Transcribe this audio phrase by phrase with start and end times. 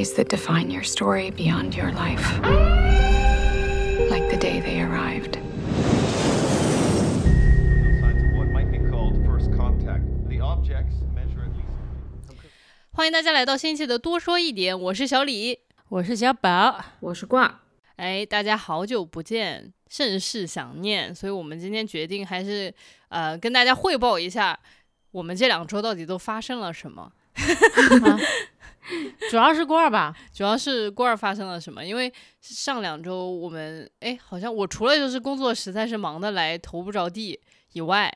[0.00, 2.26] days that define your story beyond your life.
[4.08, 5.38] Like the day they arrived.
[8.00, 10.04] signs of what might be called first contact.
[10.28, 12.40] The objects measure at least.
[12.92, 15.60] 欢迎大家来到新一期的多说一点，我是小李。
[15.90, 17.62] 我是小宝，我是挂，
[17.96, 22.72] 哎，大家好久不见，甚是想念，所以我们今天决定还是
[23.08, 24.58] 呃跟大家汇报一下，
[25.10, 27.12] 我们这两周到底都发生了什么。
[29.30, 31.84] 主要是郭二吧，主要是郭二发生了什么？
[31.84, 37.38] 因为上两周我们哎，好像我除了就是工作实在是忙得来头不着地
[37.72, 38.12] 以外，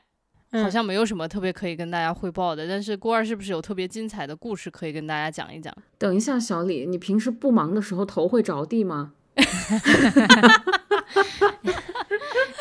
[0.51, 2.67] 好嗯像没有什么特别可以跟大家汇报的。
[2.67, 5.73] 但是郭二是不是有特别精彩的故事可以跟大家讲一讲？
[5.97, 9.13] 等一下，小李，你平时不忙的时候头会着地吗？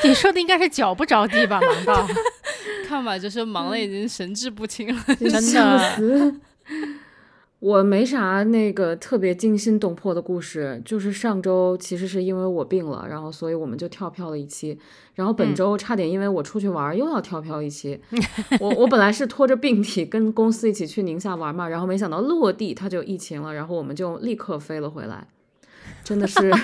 [0.02, 1.60] 你说的应该是脚不着地吧？
[1.60, 2.06] 忙到
[2.86, 5.02] 看吧，就是忙的已经神志不清了。
[5.16, 6.40] 真的笑死！
[7.64, 14.78] 我没啥那个特别惊心动魄的故事，就是上周其实是因为我病了，然后所以我们就跳票了一期，
[15.14, 17.98] 然后本嗯周差点因为我出去玩又要跳票一期。
[18.60, 25.26] 我我本来是拖着病体跟公司一起去宁夏玩嘛，然后没想到落地他就疫情了，然后我们就立刻飞了回来，
[26.04, 26.52] 真的是。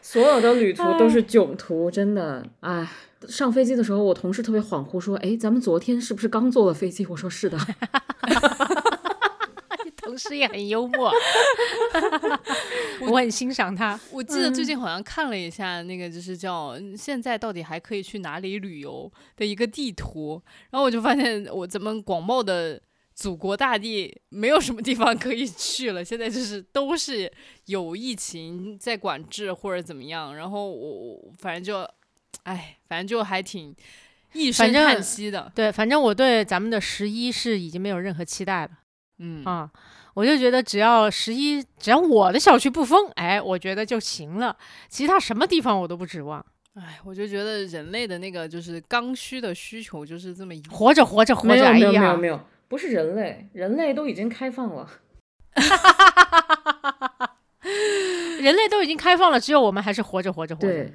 [0.00, 2.88] 所有的旅途都是囧途，真的，哎，
[3.28, 7.58] 上飞机的时候，我同事特别恍惚说：“哎，咱们昨天是不是刚坐了飞机？”我说：“是的。
[10.18, 11.12] 同事也很幽默，
[13.08, 13.98] 我很欣赏他。
[14.10, 22.82] 我记得最近好像看了一下那个，就是叫嗯现在到底还可以去哪里旅游的一个地图，然后我就发现我咱们广袤的
[23.14, 27.30] 祖国大地没有什么地方可以去了，现在就是都是
[27.66, 31.88] 有疫情在管制或者怎么样，然后我我反正就，
[32.42, 33.72] 哎，反正就还挺
[34.32, 38.70] 一声叹息的，对，反正我对咱们的十一是已经没有任何期待了
[39.20, 39.68] 嗯啊！
[40.14, 44.56] 我就觉得只要十一，只要我的小区不封，哎，我觉得就行了。
[44.88, 46.44] 其他什么地方我都不指望。
[46.74, 54.88] 哎，我就觉得人类的那个就是刚需的需求就是这么一活着活着”活着，没有没有哎呀，没有没有，不是人类，人类都已经开放了。
[58.40, 60.92] 人类都已经开放了，只有我们还是活着活着活着对，，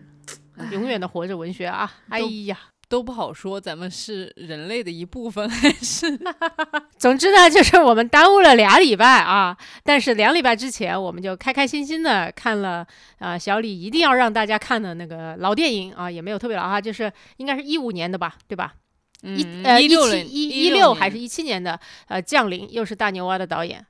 [0.71, 1.91] 永远的活着文学啊！
[2.07, 2.57] 哎呀，
[2.93, 6.05] 都不好说，咱们是人类的一部分还是？
[6.95, 12.85] 总之呢，就是我们耽误了俩礼拜啊，但是两礼拜之前，我们就开开心心的看了
[13.17, 18.75] 啊、小李一定要让大家看的那个老电影啊，也没有特别老哈，就是应该是一五年的吧，对吧？
[19.23, 21.79] 一嗯呃一七一一六还是一七年的
[22.09, 23.83] 呃降临，又是大牛蛙的导演，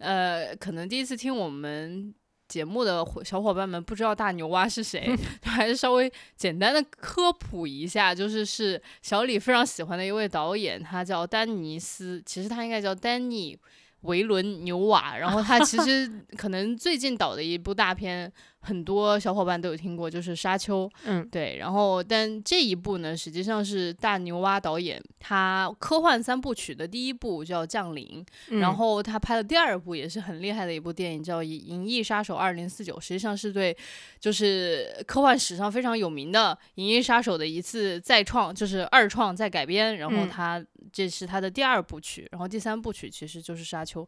[0.00, 2.12] 呃，可能第一次听我们
[2.52, 13.58] 节目的伙小伙伴们不知道大牛蛙是谁，就还是稍微简单的科普一下，就是是小李非常喜欢的一位导演，他叫丹尼斯，其实他应该叫丹尼。
[14.02, 20.88] 维伦纽瓦，然后他其实 可能最近导的一部大片，很多小伙伴都有听过，就是《沙丘》。
[21.04, 28.24] 嗯，对，然后但这一部呢，实际上是大牛蛙导演他科幻三部曲的第一部叫《降临》，
[28.60, 33.76] 然嗯后他拍的第二部也是很厉害的一部电影，叫《银银翼杀手二零四九》，实际上是对
[34.20, 39.96] 就是科幻史上非常有名的《银翼杀手》的一次再创，就是二创再改编。
[39.96, 44.04] 然后嗯他、这是他的第二部曲，然后第三部曲其实就是《沙丘》。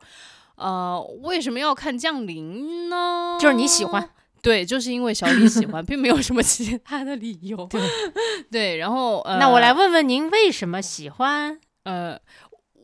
[0.57, 3.37] 呃，为什么要看《降临》呢？
[3.41, 4.09] 就是你喜欢，
[4.45, 7.67] 对，就是因为小李喜欢， 并没有什么其他的理由。
[7.67, 7.81] 对
[8.53, 11.59] 对，然后呃，那我来问问您为什么喜欢？
[11.85, 12.17] 呃，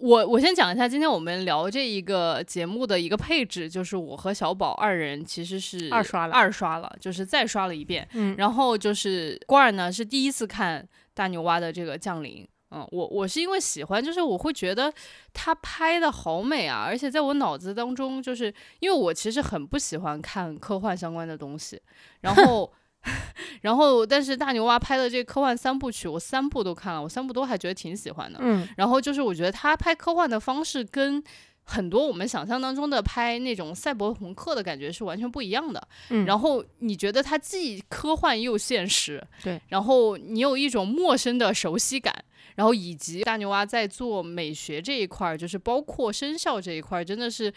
[0.00, 8.08] 我我先讲一下，今天我们聊这一个节目的一个配置，就是我和小宝二人其实是二刷了二刷了，就是再刷了一遍。
[8.14, 12.48] 嗯，然后就是瓜儿呢是第一次看大牛蛙的这个降临。
[12.70, 14.92] 嗯，我我是因为喜欢，就是我会觉得
[15.32, 21.80] 他拍的好美啊，而且在我脑子当中，就是因为我其实很不喜欢看科幻相关的东西，
[22.20, 22.72] 然后
[23.62, 28.38] 然后但是大牛蛙拍的这科幻三部曲，我三部都看了，我三部都还觉得挺喜欢的。
[28.42, 31.22] 嗯然后就是我觉得他拍科幻的方式跟
[31.70, 35.88] 很多我们想象当中的拍那种赛博朋克的感觉是完全不一样的。
[36.08, 42.24] 嗯，然后你觉得它既科幻又现实，对，然后你有一种陌生的熟悉感。
[42.56, 47.50] 然后以及大牛蛙在做美学这一块儿，就是包括声效这一块儿，真的是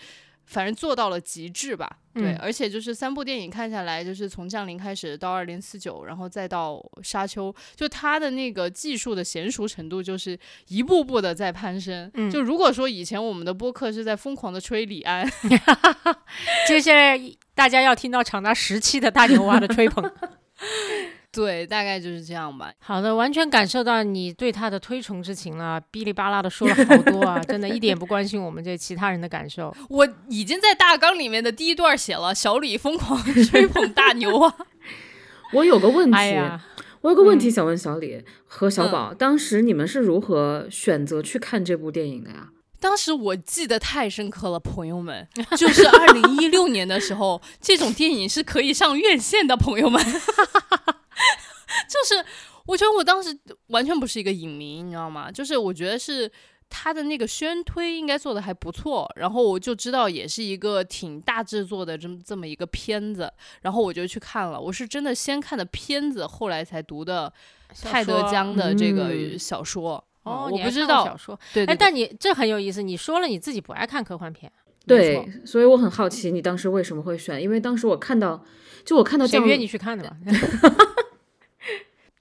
[0.45, 2.00] 反正做到了极致吧。
[2.13, 10.38] 对，嗯而且就是三部电影看下来，就是从降临开始到二零四九，然后再到沙丘，就它的那个技术的娴熟程度，就是
[10.68, 12.10] 一步步的在攀升。
[12.13, 15.28] 嗯就如果说以前我们的播客是在疯狂的吹李安，
[16.68, 17.19] 接下来
[17.56, 20.04] 大家要听到长达十期的大牛蛙的吹捧。
[21.33, 22.71] 对，大概就是这样吧。
[22.80, 29.75] 好的，完全感受到你对他的推崇之情了，哔哩吧啦的说了好多啊，真的一点不关心我们这其他人的感受。
[29.89, 33.19] 我已经在大纲里面的第一段写了小李疯狂
[33.50, 34.56] 吹捧大牛啊。
[35.53, 36.59] 我有个问题，哎，
[37.01, 42.50] 我有个问嗯题想问小李和小宝，当时你们是如何选择去看这部电影的呀？
[42.80, 45.27] 当时我记得太深刻了，朋友们，
[45.57, 50.00] 就是二零一六年的时候，这种电影是可以上院线的，朋友们。
[51.90, 52.25] 就是
[52.66, 53.38] 我觉得我当时
[53.68, 55.31] 完全不是一个影迷，你知道吗？
[55.31, 56.31] 就是我觉得是
[56.70, 63.31] 他的那个宣推应该做的还不错，然后我就知道也是一个挺大制作的这么这么一个片子，
[63.62, 64.60] 然后我就去看了。
[64.60, 67.31] 我是真的先看的片子，后来才读的
[67.81, 70.04] 泰德江的这个嗯小说。
[70.24, 74.50] 哦，我不知道小，说，哎，对对对但你这很有意思，你说了你自己不爱看科幻片，
[74.88, 78.42] 对，所以我很好奇你当时为什么会选，因为当时我看到，
[78.86, 80.16] 就我看到这样谁约你去看的嘛？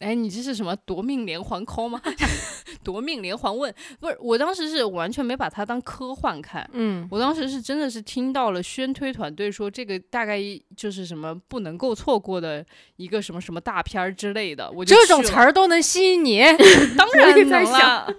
[0.03, 2.01] 哎，你这是什么夺命连环 call 吗？
[2.83, 6.69] 夺命连环问，不是，我当时是完全没把它当科幻看。
[6.73, 10.41] 嗯，我当时是真的是听到了宣推团队说这个大概
[10.77, 12.65] 就是什么不能够错过的
[12.97, 16.41] 一个什么什么大片儿之类的，我就这种词儿都能吸引你，
[16.99, 18.15] 当然在能了，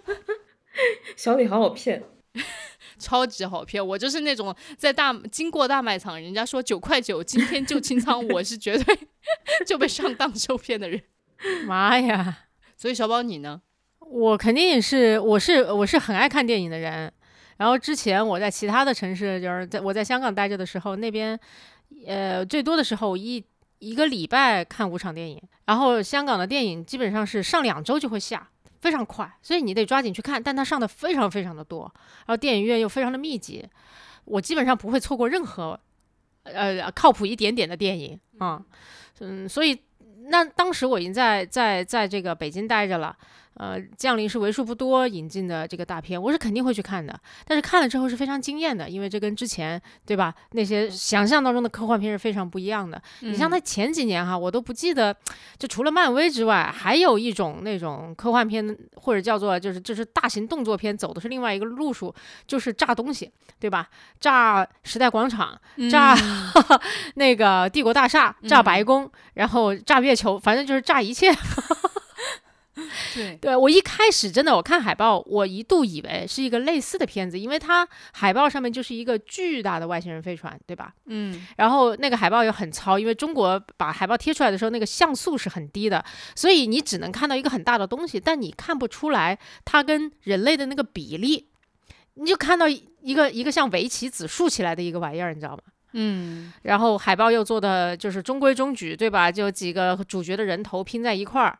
[1.18, 2.02] 小李好好骗，
[2.98, 3.86] 超级好骗。
[3.86, 8.98] 我就是那种在大经过大卖场，人家说九块九，今天就清仓，我是绝对
[9.68, 11.02] 就被上当受骗的人。
[11.68, 12.40] 妈呀！
[12.76, 13.62] 所以小宝你呢？
[14.00, 17.12] 我肯定是，我是我是很爱看电影的人。
[17.58, 21.40] 然后之前我在其他的城市，就是在我在香港待着的时候，那边
[22.06, 23.44] 呃最多的时候一
[23.80, 25.42] 一个礼拜看五场电影。
[25.66, 28.50] 然后香港的电影基本上是上两周就会下，
[28.82, 30.42] 非常快，所以你得抓紧去看。
[30.42, 31.90] 但它上的非常非常的多，
[32.26, 33.66] 然后电影院又非常的密集，
[34.26, 35.80] 我基本上不会错过任何
[36.44, 38.62] 呃靠谱一点点的电影啊，
[39.22, 39.80] 嗯，所以
[40.30, 43.16] 那当时我已经在在在这个北京待着了。
[43.56, 47.18] 呃，降临是为数不多引进的这个大片，我是肯定会去看的。
[47.46, 53.02] 但是看了之后是非常惊艳的，因为这跟之前对吧那些想象当中的科幻片是非常不一样的。
[53.20, 55.16] 你像嗯它前几年哈，我都不记得，
[55.58, 62.14] 就除了漫威之外，还有一种那种科幻片或者叫做就是就是大型动作片，走的是另外一个路数，
[62.48, 63.88] 就是炸东西，对吧？
[64.20, 65.60] 炸时代广场，
[65.92, 66.80] 炸、嗯
[67.16, 71.32] 那个帝国大厦，炸嗯白宫，然后炸月球，反正就是炸一切。
[73.14, 80.94] 对，对我一开始真的，我看海报，我一度以为是一个类似的片子，因为它海报上面就是一个巨大的外星人飞船，对吧？
[81.06, 86.04] 嗯然后那个海报又很糙，因为中国把海报贴出来的时候，那个像素是很低的，
[86.36, 91.50] 所以你只能看到一个很大的东西，但你看不出来它跟人类的那个比例，
[92.16, 95.62] 你就看到一个一个像围棋子竖起来的一个玩意儿，你知道吗？
[95.96, 99.32] 嗯然后海报又做的就是中规中矩，对吧？
[99.32, 101.60] 就几个主角的人头拼在一块儿，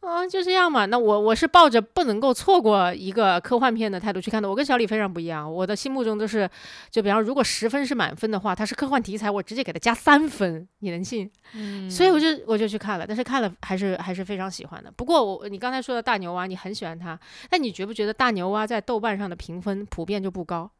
[0.00, 0.86] 啊，就这样嘛。
[0.86, 4.48] 那我我是抱着不能够错过一个科幻片的态度去看的。
[4.48, 6.48] 我跟小李非常不一样，我的心目中都是，
[6.90, 11.30] 就比方如果十分是满分的话，它是科幻题材，我直接给它加三分，你能信？
[11.54, 14.90] 嗯，所以我就我就去看了，但是看了还是还是非常喜欢的。
[14.92, 17.18] 不过我你刚才说的大牛蛙，你很喜欢它，
[17.50, 20.70] 那你觉不觉得大牛蛙在豆瓣上的评分普遍就不高？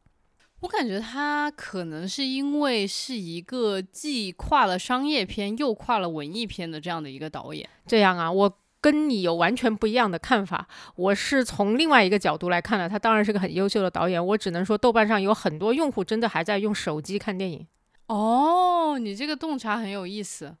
[0.61, 7.69] 我感觉他可能是因为是一个既跨了商业片又跨了文艺片的这样的一个导演。
[7.85, 10.67] 这样啊，我跟你有完全不一样的看法。
[10.95, 14.23] 我是从另外一个角度来看的，他当然是个很优秀的导演。
[14.25, 17.67] 我只能说，豆瓣上有很多用户真的还在用手机看电影
[18.07, 20.55] 哦，你这个洞察很有意思。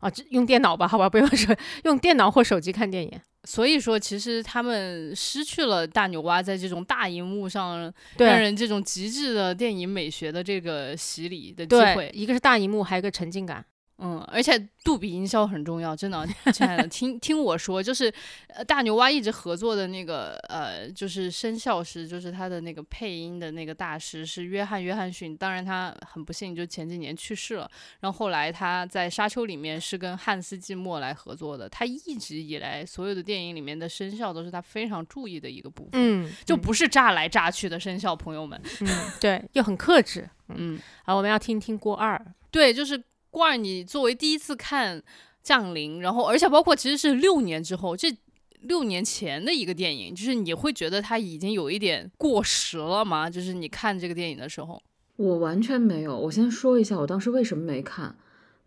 [0.00, 1.54] 啊，这用电脑吧，好吧，不用说
[1.84, 3.20] 用电脑或手机看电影。
[3.44, 12.10] 所以说，其实他们失去了大牛蛙在这种大荧幕上让对人这种极致的电影美学的这个洗礼的机对，会。
[12.14, 13.64] 一个是大荧幕，还有一个沉浸感。
[14.02, 18.12] 嗯，而且杜比音效很重要，真的啊，亲爱的，听听我说，就是
[18.48, 38.88] 呃大牛蛙一直合作的那个呃，就是声效师，就是他的那个配音的那个大师是约翰约翰逊，当然他很不幸就前几年去世了，然后后来他在沙丘里面是跟汉斯季默来合作的，他一直以来所有的电影里面的声效都是他非常注意的一个部分，嗯，就不是炸来炸去的声效，朋友们，嗯，
[39.20, 40.28] 对，又很克制。
[40.48, 40.78] 嗯。
[41.04, 42.20] 好，我们要听听郭二。
[42.50, 44.98] 对，就是郭二，你作为第一次看
[45.42, 48.14] 《降临》，然后而且包括其实是六年之后，这
[48.60, 53.30] 六年前的一个电影，就是你会觉得它已经有一点过时了吗？
[53.30, 54.80] 就是你看这个电影的时候，
[55.16, 56.14] 我完全没有。
[56.14, 58.14] 我先说一下，我当时为什么没看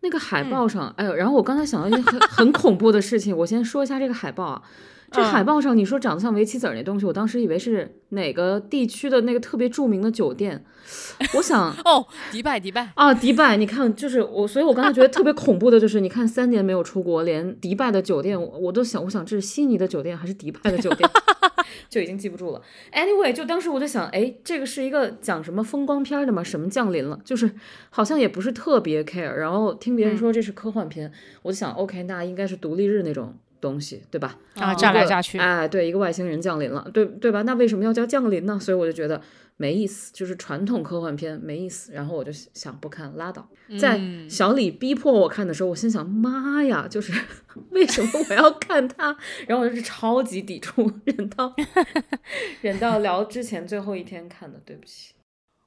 [0.02, 4.64] 那个海嗯报上，哎呦，然后我刚才想到一件很很恐怖的事情，我先说一下这个海报啊，
[5.12, 10.64] 这嗯海报上你说长得像围棋子儿那东西，我当时以为是哪个地区的那个特别著名的酒店。
[11.34, 21.10] 我想哦，迪拜，迪拜，啊，迪拜，你看，就是我，所以我刚才觉得特别恐怖的，就是你看三年没有出国，连迪拜的酒店我我都想，我想这是悉尼的酒店还是迪拜的酒店，
[21.90, 22.62] 就已经记不住了。
[22.92, 26.44] Anyway，就当时我就想，哎，这个是一个讲什么风光片儿的吗？
[26.44, 27.20] 什么降临了？
[27.26, 27.50] 就是
[27.90, 29.34] 好像也不是特别 care。
[29.34, 33.34] 然后听别人说这是科幻片，我就想，OK，那应该是独立日那种
[33.68, 34.38] 东西，对吧？
[34.56, 37.42] 啊，炸来炸去，哎，对，一个外星人降临了，对对吧？
[37.42, 38.60] 那为什么要叫降临呢？
[38.60, 39.22] 所以我就觉得
[39.58, 41.92] 没意思，就是传统科幻片没意思。
[41.94, 43.48] 然后我就想不看，拉倒。
[43.80, 47.12] 在嗯小李逼迫我看的时候，我心想：妈呀，就是
[47.72, 49.16] 为什么我要看它？
[49.48, 51.54] 然后我就是超级抵触，忍到
[52.62, 55.14] 忍到聊之前最后一天看的，对不起。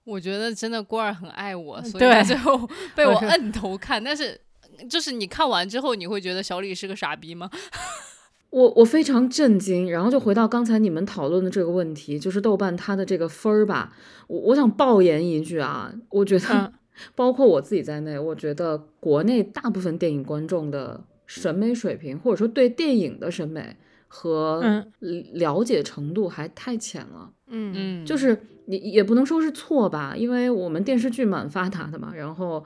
[0.04, 4.02] 我觉得真的郭儿很爱我，所以最后 被我摁头看。
[4.02, 4.40] 但是，
[4.88, 7.50] 就是你看完之后，你会觉得小李是个傻逼吗？
[8.50, 13.92] 我我非常震惊，然后就回到刚才你们讨论的这个问题，就是豆瓣它的这个分儿吧，
[14.26, 16.72] 我我想爆言一句啊，我觉得、嗯。
[17.14, 23.76] 包括我自己在内，我觉得国内大部分电影观众的审美水平，或者说对电影的审美
[24.08, 24.90] 和嗯。
[25.34, 27.30] 了解程度还太浅了。
[27.46, 28.02] 嗯。
[28.02, 32.64] 嗯，就是你也不能说是错吧，因为我们电视剧蛮发达的嘛，然后，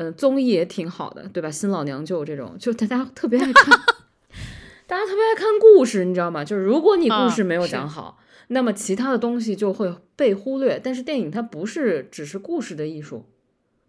[0.00, 1.50] 嗯、综艺也挺好的，对吧？
[1.50, 3.76] 新老娘舅这种，就大家特别爱看，
[4.86, 6.44] 大家特别爱看故事，你知道吗？
[6.44, 10.80] 就是如果你故啊事没有讲好，那么其他的东西就会被忽略。
[10.82, 13.26] 但是电影它不是只是故事的艺术。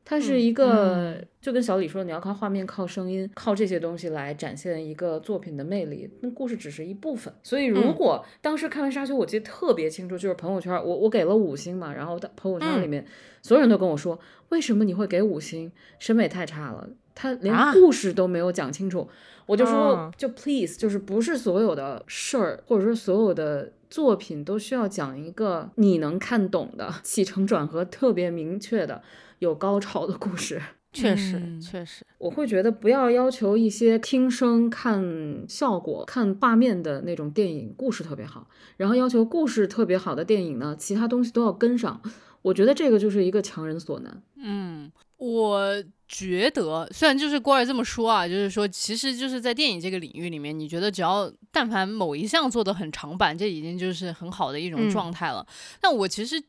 [0.10, 6.10] 它是一个，就跟小李说，你要靠画面、靠声音、靠这些东西来展现一个作品的魅力。
[6.22, 13.06] 那故事只是一部分，所以如嗯果当时看完《沙丘》，我记得特别清楚，就是朋友圈，我我给了五星嘛，然后在朋友圈里面、
[13.44, 15.72] 所有人都跟我说，为什么你会给五星？
[16.00, 19.08] 审美太差了，他连啊故事都没有讲清楚。
[19.46, 29.04] 我就说哦，就 please，就是不是所有的事儿，或者说所有的作品都需要讲一个你能看懂的 起承转合特别明确的。
[29.40, 30.62] 有高潮的故事，
[30.94, 42.02] 确实嗯确实，我会觉得不要要求一些听声、看效果、看画面的那种电影故事特别好，然后要求故事特别好的电影呢，其他东西都要跟上。
[42.42, 44.24] 我觉得这个就是一个强人所难。
[44.38, 55.46] 嗯，我觉得虽然就是郭儿这么说啊，就是说，其实就是在电影这个领域里面，你觉得只要但凡某一项做的很长板，这已经就是很好的一种嗯状态了。
[55.82, 56.42] 但我其实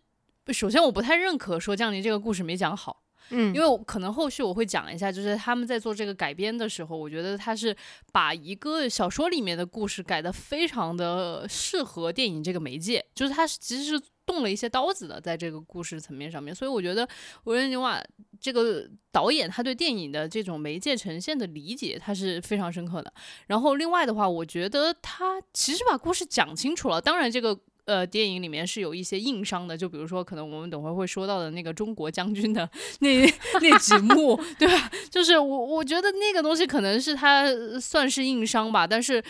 [0.52, 3.02] 首先我不太认可说降临这个故事没讲好。
[3.32, 7.76] 嗯，因为我可能后续我会讲一下，就是他们在做这个改编的时候，我觉得他是
[8.10, 17.08] 把一个小说里面的故事改得非常的适合电影这个媒介，就是他其实是动了一些刀子的，在这个故事层面上面，所以我觉得
[17.44, 18.02] 维伦纽瓦
[18.40, 23.12] 这个导演他对电影的这种媒介呈现的理解，他是非常深刻的。
[23.46, 27.56] 然后另外的话，我觉得他其实把故事讲清楚了，当然这个。
[27.90, 32.70] 呃，电影里面是有一些硬伤的，就比如说，可能我们等会会说到的那个中国将军的
[33.00, 33.26] 那
[33.60, 34.88] 那几幕，对吧？
[35.10, 37.46] 就是我我觉得那个东西可能是它
[37.80, 39.20] 算是硬伤吧，但是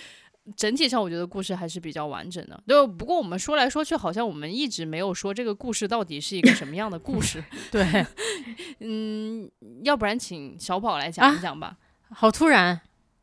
[0.57, 2.63] 整体上我觉得故事还是比较完整的。
[2.67, 7.43] 对，不过我们说来说去，好像我们一直没有说这个故事到底是一个什么样的故事。
[7.73, 8.05] 对，
[8.81, 9.51] 嗯，
[9.85, 11.77] 要不然请小宝来讲一讲吧。
[12.13, 12.81] 好突然，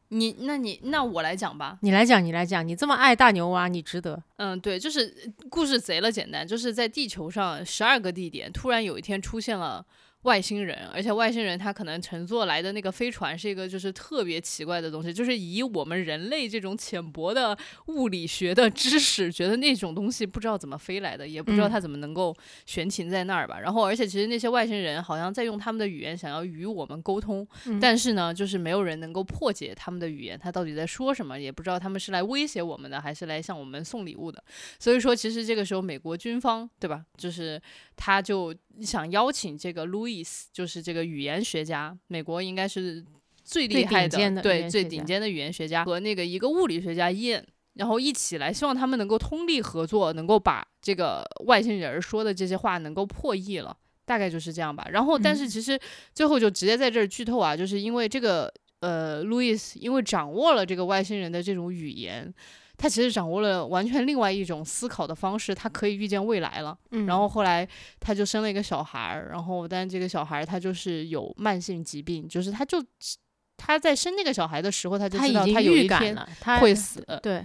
[0.09, 1.77] 你，那你，那我来讲吧。
[1.81, 4.21] 你来讲，你来讲，你这么爱大牛蛙，你值得。
[4.37, 9.85] 嗯，对，就是呃故事贼了简单，就是在地球上十二个地点，突然有一天出现了
[10.23, 23.59] 外星人，而且外星人他可能乘坐来的那个飞船是一个就是特别奇怪的东西，就是以我们人类这种浅薄的物理学的知识，觉得那种东西不知道怎么飞来的，也不知道嗯它怎么能够悬停在那儿吧。
[23.59, 34.43] 然后，而且其实那些外星人好像在用他们的语言想要与我们沟通，嗯但是呢，就是没有人能够破解他们的语言，他到底在说什么，也不知道他们是来威胁我们的，还是来向我们送礼物的。
[34.79, 37.05] 所以说，其实这个时候美国军方，对吧？
[37.15, 37.61] 就是
[37.95, 43.03] 他就想邀请这个路易斯，就是这个语言学家，美国应该是
[43.43, 47.45] 最最厉害的对最顶尖的语言学家和那个一个物理学家伊恩。
[47.73, 54.87] 然后一起来，希望他们能够通力合作，能够把这个外星人说的这些话能够破译了，大概就是这样吧。
[54.89, 55.79] 然后，但是其实
[56.11, 62.33] 最后就直接在这儿剧透啊，就是因为这个呃，路易斯因为掌握了这个外星人的这种语言，
[62.77, 66.77] 他其实掌握了完全另外一种思考的方式，他可以预见未来了。
[66.91, 67.67] 嗯然后后来
[67.99, 72.77] 他就生了一个小孩儿，然后但这个小孩儿他就是有慢性疾病，就是他就
[73.57, 76.15] 他在生那个小孩的时候，他就知道他有一天
[76.61, 77.03] 会死。
[77.23, 77.43] 对，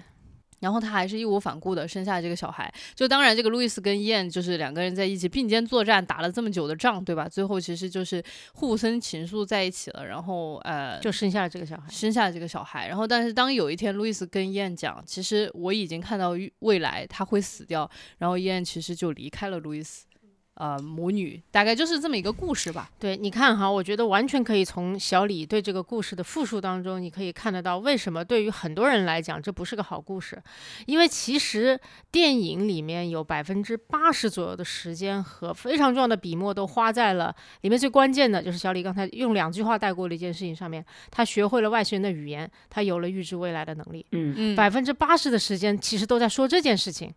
[0.63, 7.29] 然后他还是义无反顾的生下这个小孩，就当然这个路易斯跟燕就是两个人在一起并肩作战，打了这么久的仗，对吧？
[7.29, 8.23] 最后其实就是
[8.55, 11.83] 互生情愫在一起了，然后呃就生下了这个小孩。
[11.91, 12.87] 生下了这个小孩。
[12.87, 20.07] 然后但是当有一天路易斯跟燕讲，其实我已经看到未来他会死掉，然后燕其实就离开了路易斯。
[20.55, 22.91] 呃，母女大概就是这么一个故事吧。
[22.99, 30.41] 对，你看哈，我觉得完全可以从小李对这个故事的复述当中，你可以看得到为什么对于很多人来讲这不是个好故事，
[30.87, 31.81] 因为其实
[32.11, 47.11] 电影里面有百分之八十左右的时间和非常重要的笔墨都花在了里面最关键的就是小李刚才用两句话带过的一件事情上面，他学会了外星人的语言，他有了预知未来的能力，嗯嗯，百分之八十的时间其实都在说这件事情。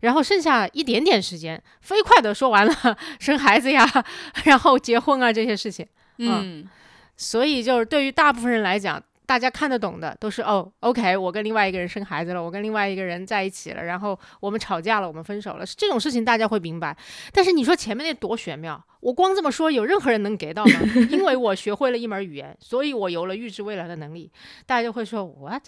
[0.00, 2.74] 然后剩下一点点时间，飞快的说完了
[3.20, 3.86] 生孩子呀，
[4.44, 5.86] 然后结婚啊这些事情。
[6.18, 6.68] 嗯
[7.16, 16.96] 所以就是对于大部分人来讲，大家看得懂的都是哦，OK，我跟另外一个人生孩子了，我跟另外一个人在一起了，然后我们吵架了，我们分手了，这种事情大家会明白。
[17.32, 20.80] 但是你说前面那多玄妙，我光这么说，有任何人能给到吗？
[21.10, 24.30] 因为我学会了一门语言，所以我有了预知未来的能力，
[24.66, 25.62] 大家就会说 what，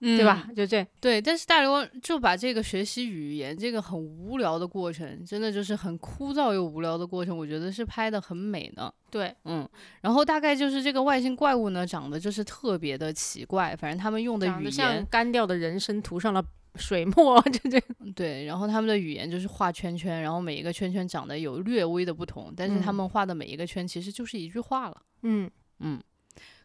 [0.00, 0.48] 嗯，对吧？
[0.54, 8.92] 就这，对，但是大流氓就把这个学习语言这个很无聊的过程，真的就是很枯燥又无聊的过程，我觉得是拍的很美的。
[9.10, 9.66] 对，嗯，
[10.02, 17.80] 然后大概就是这个外星怪物呢，长得就是特别的奇怪，反正他们用的语长得像言，干掉的人参涂上了水墨， 这这，
[18.14, 25.02] 对，然后他们的语言就是画圈圈，然后每一个圈圈长得有略微的不同，但是他嗯们画的每一个圈其实就是一句话了。
[25.22, 25.98] 嗯，嗯，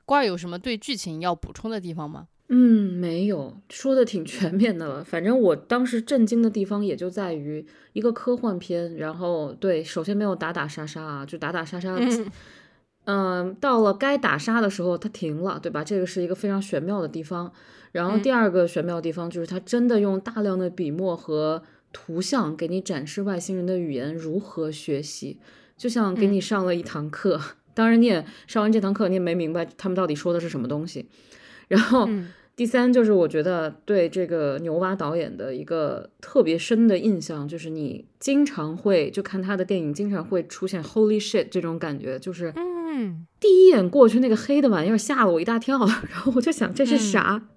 [0.04, 2.28] 瓜儿有什么对剧情要补充的地方吗？
[2.54, 5.02] 嗯，没有，说的挺全面的了。
[5.02, 12.32] 反正我当时震惊的地方也就在于一个科幻片，然后对，首先没有打打杀杀啊，就打打杀杀，嗯
[13.06, 15.82] 嗯，到了该打杀的时候，它停了，对吧？
[15.82, 17.52] 这个是一个非常玄妙的地方。
[17.94, 25.40] 然后嗯第二个玄妙的地方就是，它真的用大量的笔墨和图像给你展示外星人的语言如何学习，
[25.78, 27.40] 就像给你上了一堂课。
[27.74, 31.08] 当然，你也上完这堂课，你也没明白他们到底说的是什么东西。
[31.70, 32.28] 然后，嗯
[32.62, 45.80] 第三就是我觉得对这个牛蛙导演的一个特别深的印象，就是你经常会就看他的电影，经常会出现 “Holy shit” 这种感觉，就是嗯，第一眼过去那个黑的玩意儿吓了我一大跳，
[46.12, 47.48] 然后我就想这是嗯啥？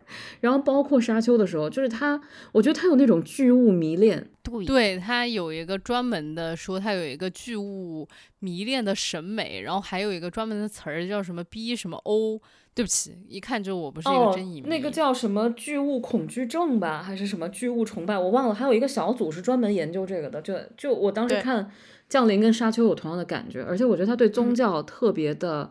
[0.41, 2.19] 然后包括沙丘的时候，就是他，
[2.53, 8.09] 我觉得他有那种巨物迷恋，对，对他有一个专门的说，他有一个巨物
[8.39, 12.41] 迷恋的审美，然后还有一个专门的词儿叫什么 B 什么 O。
[12.75, 14.61] 对不起，一看就我不是一个真影迷。
[14.63, 18.55] 哦那个叫什么巨物恐惧症吧，还是什么巨物崇拜，我忘了。
[18.55, 21.65] 还有一个小组是专门研究这个的，就就我当时看
[22.09, 25.71] 《降临》跟《沙丘》有同样的感觉，而且我觉得他对宗教特别的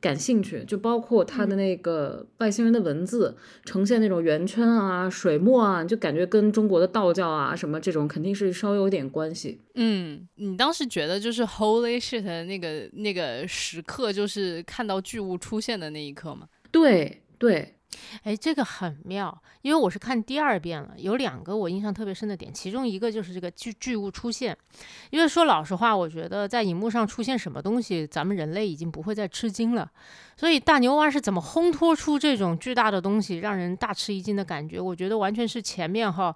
[0.00, 9.60] 感兴趣，就包括他的那个外星人的文字呈现那种圆圈啊、水墨啊，就感觉跟中国的道教啊什么这种肯定是稍微有点关系。
[9.74, 16.48] 嗯，你当时觉得就是 Holy shit 的那个那个时刻，就是看到巨物出现的那一刻吗？
[16.70, 17.74] 对对，
[18.22, 24.56] 哎，这个很妙，因为我是看第二遍了，有两个我印象特别深的点，其中一个就是这个巨巨物出现。
[25.10, 29.90] 因为说老实话，我觉得在荧幕上出现什么东西，咱们人类已经不会再吃惊了。
[30.36, 34.80] 所以大牛蛙是怎么烘托出这种巨大的东西，让人大吃一惊的感觉？
[34.80, 36.34] 我觉得完全是前面哈，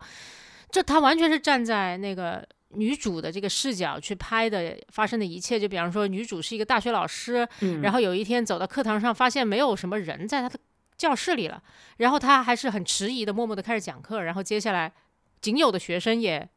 [0.71, 2.47] 这他完全是站在那个。
[2.77, 10.59] 女主的这个视角去拍的发生的一切，就比方说女主是一个大学老师，嗯，然后有一天走到课堂上，发现没有什么人在她的
[10.97, 11.63] 教室里了，
[11.97, 14.93] 然后他还是很迟疑的，默默的开始讲课，然后接下来
[15.41, 16.49] 仅有的学生也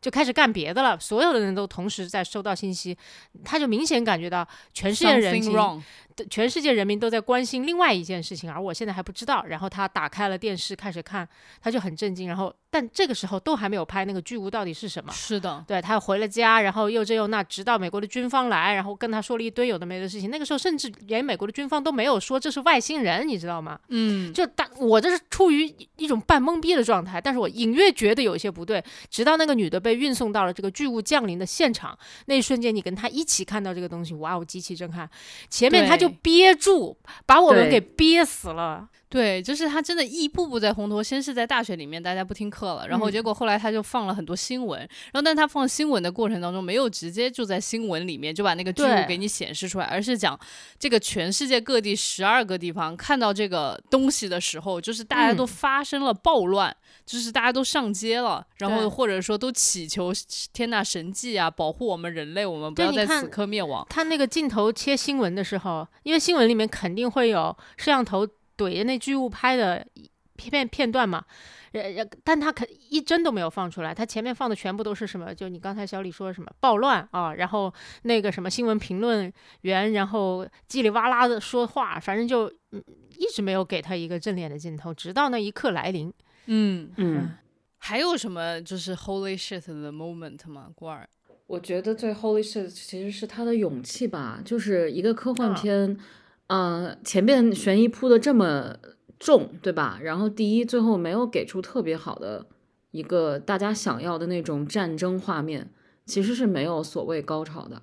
[0.00, 2.96] 就开始干别的了，所有的人都同时在收到信息，
[3.44, 5.40] 他就明显感觉到全世界人
[6.30, 9.44] 全世界人民都在关心另外一件事情，而我现在还不知道。
[9.46, 11.28] 然后他打开了电视开始看，
[11.60, 12.26] 他就很震惊。
[12.28, 15.12] 然后，但这个时候都还没有拍那个巨物到底是什么。
[15.12, 20.30] 是的，对他回了家，然后又这又那，直到美国的军方来，然后跟他说了一堆有的没的事情。
[20.30, 23.78] 那个时候甚至连美国的军方都没有说这是外星人，你知道吗？
[23.88, 28.82] 嗯，就大我这是处于一一种半懵逼的状态，但是我隐约觉得有一些不对。
[29.10, 35.08] 直到那个女的被运送到了这个巨物降临的现场，那一瞬间你跟她一起看到这个东西，哇哦，极其震撼。
[35.48, 38.88] 前面他就对憋住，把我们给憋死了。
[39.16, 41.02] 对，就是他真的一步步在烘托。
[41.02, 50.38] 先是在大学里面大家不听课了，然后嗯结果后来他就放了很多新闻，然后但他放新闻的过程当中没有直接就在新闻里面就把那个巨物给你显示出来，而是讲
[50.78, 56.76] 这个全世界各地十二个地方看到这个东西的时候，就是大家都嗯发生了暴乱，
[57.06, 60.12] 就是大家都上街了，然后或者说都祈求
[60.52, 63.86] 天呐神迹啊，保护我们人类，我们不要在此刻灭亡。
[63.88, 69.86] 他那个镜头切新闻的时候，因为新闻里面肯定会有摄像头怼着那巨物拍的
[70.36, 71.24] 片片片段嘛，
[71.72, 75.34] 呃呃但他可一帧都没有放出来，他前面放的全部都是什么？
[75.34, 82.82] 就你刚才小李说的什么暴乱啊，然后那个什么新闻评论员，然后叽里哇啦的说话，反正就嗯
[83.18, 86.12] 一直没有给他一个正脸的镜头，直到那一刻来临。
[86.46, 87.30] 嗯，嗯，
[87.78, 90.68] 还有什么就是 holy shit 的 moment 吗？
[90.74, 91.08] 郭儿，
[91.46, 95.98] 我觉得最 holy shit 其实是他的勇气吧，就是一个科幻啊片，
[96.48, 98.76] 呃，前面悬疑铺的这么
[99.18, 99.98] 重，对吧？
[100.02, 102.46] 然后第一最后没有给出特别好的
[102.92, 105.70] 一个大家想要的那种战争画面，
[106.04, 107.82] 其实是没有所谓高潮的。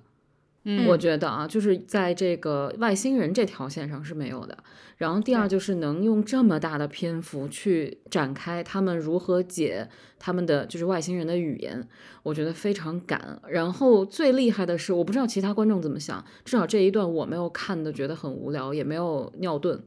[0.64, 4.56] 嗯我觉得啊，就是在这个外星人这条线上是没有的。
[4.96, 9.88] 然后第二就是能用这么大的篇幅去展开他们如何解
[10.20, 11.86] 他们的就是外星人的语言，
[12.22, 13.40] 我觉得非常赶。
[13.48, 19.80] 然后最厉害的是，我不知道其他观众怎么想，至少这一段我没有看的觉得很无聊，也没有尿遁。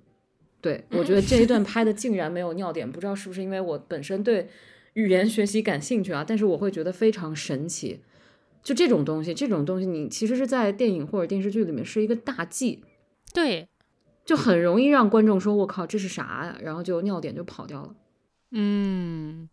[0.60, 4.50] 对我觉得这一段拍的竟然没有尿点，不知道是不是因为我本身对
[4.94, 8.02] 语言学习感兴趣啊，但是我会觉得非常神奇。
[8.68, 12.84] 就这种东西，这种东西你其实是在电影或者电视剧里面是一个大忌，
[13.34, 13.70] 对，
[14.26, 17.96] 就很容易让观众说“我靠，这是啥呀”，然后就尿点就跑掉了。
[18.52, 19.48] 嗯，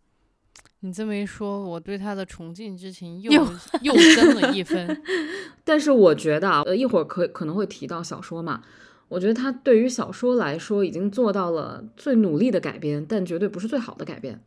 [0.81, 3.47] 你这么一说，我对他的崇敬之情又又
[3.83, 5.01] 又增了一分。
[5.63, 8.65] 但是我觉得啊，呃，一会儿可可能会提到小说嘛，
[9.07, 14.41] 我觉得他对于小说来说已经做到了最努力的改编，但绝对不是最好的改编。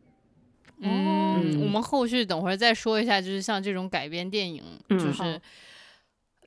[0.80, 5.40] 嗯，我嗯们后续等会儿再说一下，就是像这种改编电影，就嗯是。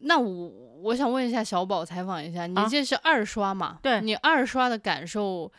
[0.04, 3.78] 那我我想问一下小宝，采访一下，你啊这是二刷嘛？
[3.84, 5.52] 对你二刷的感受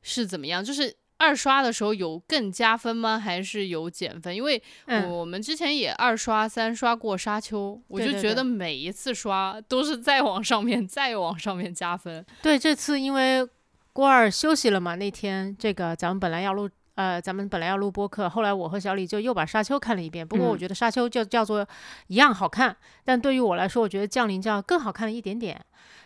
[0.00, 0.64] 是怎么样？
[0.64, 3.18] 就是二刷的时候有更加分吗？
[3.18, 4.34] 还是有减分？
[4.34, 12.24] 因为嗯，我们之前也二刷、三刷过《沙丘》，我就觉得每一次刷都是再往上面、再往上面加分。
[12.40, 13.46] 对，这次因为
[13.92, 16.70] 郭二休息了嘛，那天这个咱们本来要录。
[17.00, 20.26] 呃，咱们本来要录播客，后来我和小李就又把《沙丘》看了一遍。
[20.26, 21.66] 不过我嗯觉得《沙丘》就叫做
[22.08, 25.58] 一样好看，但对于我来说，我觉得《降临》就要更好看了一点点。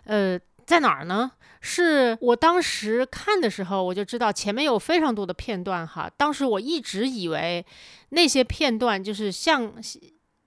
[0.04, 1.32] 呃，在哪儿呢？
[1.60, 6.08] 是我当时看的时候，我就知道前面有非常多的片段哈。
[6.16, 7.66] 当时我一直以为
[8.10, 9.72] 那些片段就是像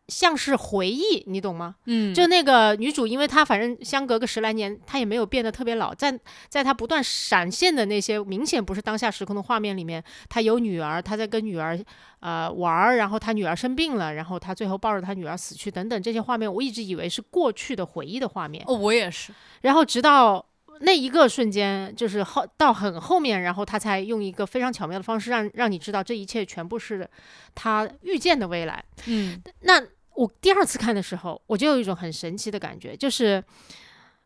[0.07, 1.75] 像是回忆，你懂吗？
[1.85, 6.17] 嗯就那个女主，因为她反正相隔个十来年，她也没有变得特别老，在
[6.47, 11.77] 在她不断闪现的那些明显不是当下时空的画面里面，她有女儿，她在跟女儿
[12.21, 19.33] 呃玩儿，然后她女儿生病了，然后她最后抱着她女儿死去等等这些画面，我一直以为是过去的回忆的画面，哦，我也是。
[19.61, 20.45] 然后直到。
[20.81, 27.09] 那一个瞬间，就是后到很后面，然后他才用一个非常巧妙的方式让让你知道这一切全部是
[27.55, 28.85] 他预见的未来。
[29.07, 29.81] 嗯那
[30.17, 33.43] 我第二次看的时候，我就有一种很神奇的感觉，就是，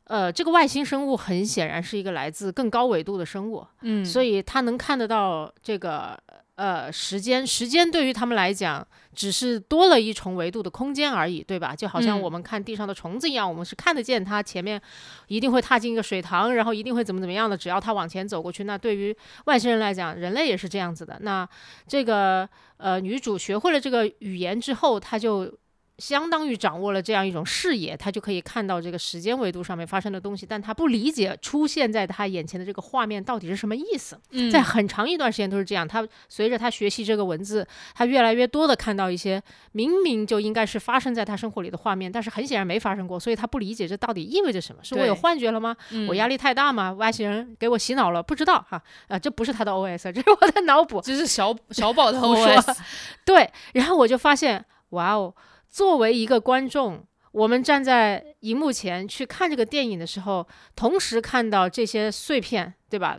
[0.05, 6.17] 呃，这个外星生物很显然是一个来自更高纬度的生物，嗯，所以它能看得到这个
[6.55, 11.75] 呃时间，时间对于他们来讲只是多了一重维度的空间而已，对吧？
[11.75, 14.81] 就好像嗯我们看地上的虫子一样，我们是看得见它前面
[15.27, 19.13] 一定会踏进一个水塘，然后一定会怎么怎么样的，只要它往前走过去，那对于
[19.45, 21.17] 外星人来讲，人类也是这样子的。
[21.21, 21.47] 那
[21.85, 25.53] 这个呃女主学会了这个语言之后，她就
[26.01, 34.19] 相当于掌握了这样一种视野，他就可以看到这个时间维度上面发生的东西，但他不理解出现在他眼前的这个画面到底是什么意思。
[34.31, 35.87] 嗯在很长一段时间都是这样。
[35.87, 39.39] 他随着他学习这个文字，他越来越多的看到一些
[39.73, 44.83] 明明就应该是发生在他生活里的画面，但是很显然没发生过，所以他不理解这到底意味着什么？
[44.83, 45.77] 是我有幻觉了吗？
[46.07, 46.93] 我压力力太大吗？
[46.93, 48.23] 外星人给我洗脑了？
[48.23, 51.01] 不知道哈啊，这不是他的 OS，这是我的脑补。
[51.01, 52.77] 这是小小宝的 我 OS。
[53.25, 55.33] 对，然后我就发现，哇哦，
[55.71, 63.17] 作为一个观众，我们站在荧幕前去看这个电影的时候，同时看到这些碎片，对吧？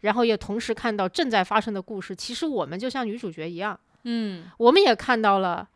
[0.00, 2.14] 然后也同时看到正在发生的故事。
[2.14, 5.66] 其实我们就像女主角一样，嗯我们也看到了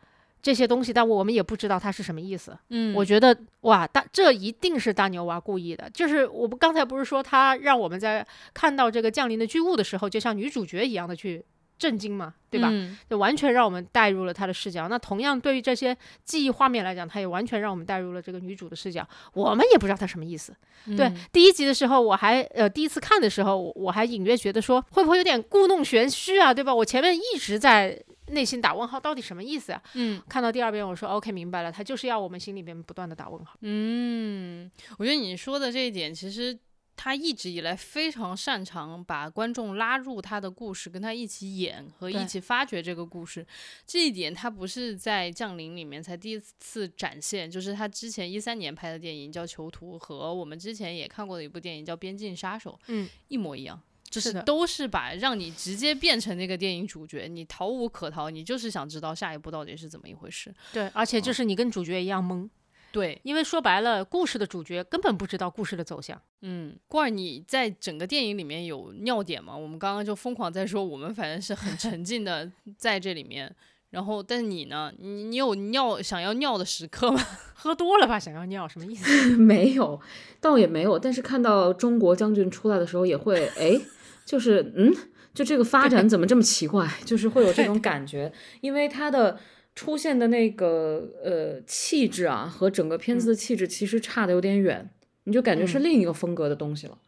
[0.43, 2.55] 这些东西，但我们也不知道它是什么意思。
[2.69, 5.89] 嗯，我觉得哇，大这一定是大牛娃故意的。
[5.89, 11.43] 就是我们刚才不是说他让我们在看到这个降临的巨物的时候，就像女主角一样的去
[11.79, 12.69] 震惊嘛，对吧？
[12.71, 14.89] 嗯就完全让我们带入了他的视角。
[14.89, 19.07] 那同样对于这些记忆画面来讲，他也完全让我们带入了这个女主的视角。
[19.33, 20.55] 我们也不知道他什么意思。
[20.97, 26.75] 对嗯，第一集的时候，我还呃第一次看的时候，我我还隐约觉得说会不会有点故弄玄虚啊，对吧？
[26.75, 29.83] 我前面一直在内心打问号，到底什么意思啊？
[29.95, 33.55] 嗯看到第二遍，我说 OK 明白了，他就是要我们心里边不断的打问号。
[33.63, 36.59] 嗯，我觉得你说的这一点，其实
[36.99, 43.47] 他一直以来非常擅长把观众拉入他的故事，跟他一起演和一起发掘这个故事。
[43.87, 53.81] 这一点他不是在《降临》里面才第一次展现，就是他之前一三年拍的电影叫《囚徒》，和我们之前也看过的一部电影叫《边境杀手》，嗯，一模一样。
[54.11, 60.53] 就是都是把让你直接变成那个电影主角，你逃无可逃，你就是想知道下一步到底是怎么一回事。
[60.73, 62.49] 对，而且就是你跟主角一样懵，
[62.91, 66.21] 对，因为说白了，故事的主角根本不知道故事的走向。
[66.43, 69.57] 嗯，罐儿，你在整个电影里面有尿点吗？
[69.57, 73.55] 我们刚刚就疯狂在说，我们反正是很沉浸的 在这里面。
[73.91, 74.93] 然后，但是你呢？
[74.99, 77.19] 你你有尿想要尿的时刻吗？
[77.55, 79.09] 喝多了吧，想要尿，什么意思？
[79.37, 79.99] 没有，
[80.41, 80.99] 倒也没有。
[80.99, 83.81] 但是看到中国将军出来的时候，也会哎，
[84.27, 84.95] 就是嗯，
[85.33, 86.87] 就这个发展怎么这么奇怪？
[87.07, 89.39] 就是会有这种感觉，因为他的
[89.79, 94.91] 出现的那个呃气质啊，和整个片子的气质其实差的有点远，
[95.23, 96.99] 你就感觉是另一个风格的东西了。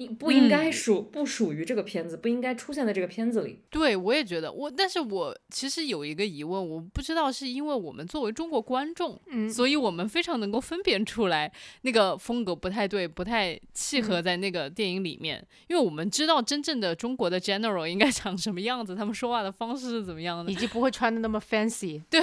[0.00, 3.60] 应不应该属不属于这个片子，不应该出现在这个片子里。
[3.68, 9.50] 对，我也觉得我，但是我其实有一个疑问，我不知道是因为我们作为中国观众，嗯。
[9.50, 14.02] 所以我们非常能够分辨出来那个风格不太对，不太契嗯。
[14.02, 22.00] 合在那个电影里面，因为我们知道真正的中国的 general 应该长什么样子，他们说话的方式是怎么样的以，及不会穿的那么 fancy。
[22.08, 22.20] 对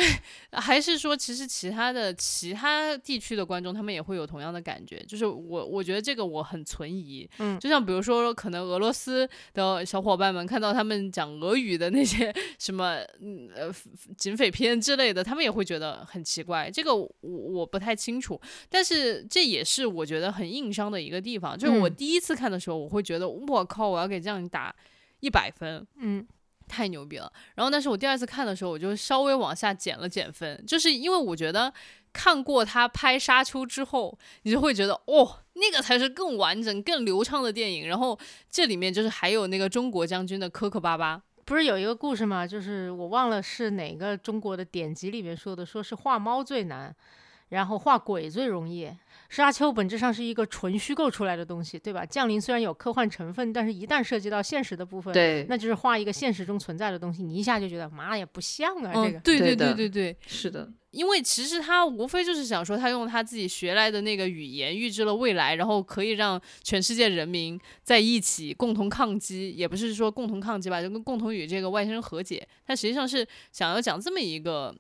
[0.52, 13.70] 还是说其实其他的其他地区的观众他们也会有同样的感觉，就是我我觉得这个我很存疑，嗯就像比如说可能俄罗斯的小伙伴们看到他们讲俄语的那些 什么嗯呃
[14.18, 21.96] 警匪片之类的，他们也会觉得很奇怪，这个我我不太清楚，但是这也是我觉得很硬伤的一个地方，就是我嗯。
[21.98, 24.74] 第一次看的时候，我会觉得我靠，我要给这样打
[25.20, 26.26] 一百分，嗯，
[26.68, 27.32] 太牛逼了。
[27.56, 31.74] 然后，但是我第二次看的时候，我就稍微往下减了减分，就是因为我觉得
[32.18, 37.88] 看过他拍《沙丘》之后，你就会觉得哦，那个才是更完整、更流畅的电影。
[37.88, 38.18] 然后
[38.50, 42.48] 这里面就是还有那个中国将军的磕磕巴巴，不是有一个故事吗？
[42.48, 46.94] 就是我忘了是哪个中国的典籍里面说的，说是画猫最难，
[47.50, 48.90] 然后画鬼最容易。
[49.30, 52.06] 沙丘本质上是一个纯虚构出来的东西，对吧？
[52.06, 59.20] 降临虽然有科幻成分，但是一旦涉及到现实的部分，对，那就是画一个现实中存在的东西，你一下就觉得妈呀，不像啊，这嗯个，。
[59.20, 72.46] 对对对对对对，是的，因为其实他无非就是想说，他用他自己学来的那个语言预知了未来，然后可以让全世界人民在一起共同抗击，也不是说共同抗击吧，就跟共同与这个外星人和解。
[72.66, 74.76] 他实际上是想要讲这么一个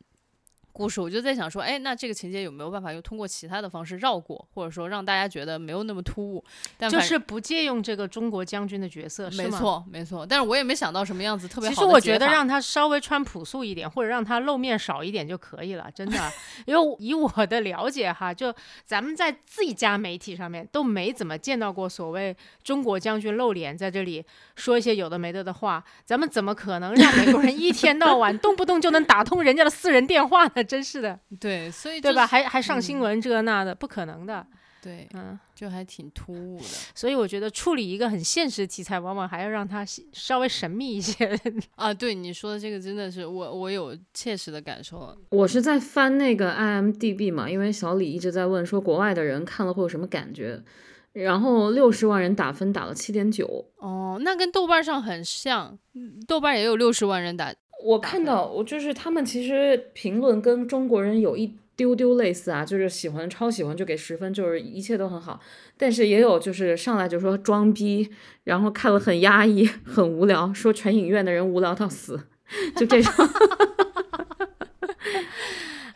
[0.78, 1.02] 故事。
[1.02, 6.44] 我就在想说，哎，那这个情节有没有办法又通过其他的方式绕过，或者说让大家觉得没有那么突兀？
[6.78, 9.28] 但反就是不借用这个中国将军的角色。
[9.32, 16.32] 没错没错，但是我也没想到什么样子特别好其实我觉得让他稍微穿朴素一点，或者让他露面少一点就可以了，真的。
[16.66, 18.54] 因为以我的了解哈，就
[18.86, 24.24] 咱们在自己家媒体上面都没怎么见到过所谓中国将军露脸在这里
[24.56, 30.63] 说一些有的没的的话，咱们怎么可能让美国人一天到晚动不动就能打通人家的私人电话呢？
[30.68, 32.28] 真是的，对，所以对吧？
[32.28, 34.46] 还还上嗯新闻这那的，不可能的。
[34.80, 36.66] 对，嗯，就还挺突兀的。
[36.94, 41.38] 所以我觉得处理一个很现实的题材，往往还要让它稍微神秘一些。
[41.76, 45.18] 啊，对你说的这个真的是我我有切实的感受了。
[45.32, 50.64] 我是在翻那个 IMDB 嘛，因为小李一直在问说国外的人看了会有什么感觉，
[51.12, 57.54] 然后六十万人打分打了七点九，哦，那跟豆瓣上很像，嗯豆瓣也有六十万人打。
[57.84, 65.40] 我看到我就是他们其实评论跟中国人有一丢丢类似啊，就是喜欢超喜欢就给十分，就是一切都很好，
[65.78, 68.10] 但是也有就是上来就说装逼，
[68.46, 72.28] 然后看了很压抑、很无聊，说全影院的人无聊到死，
[72.76, 73.13] 就这种。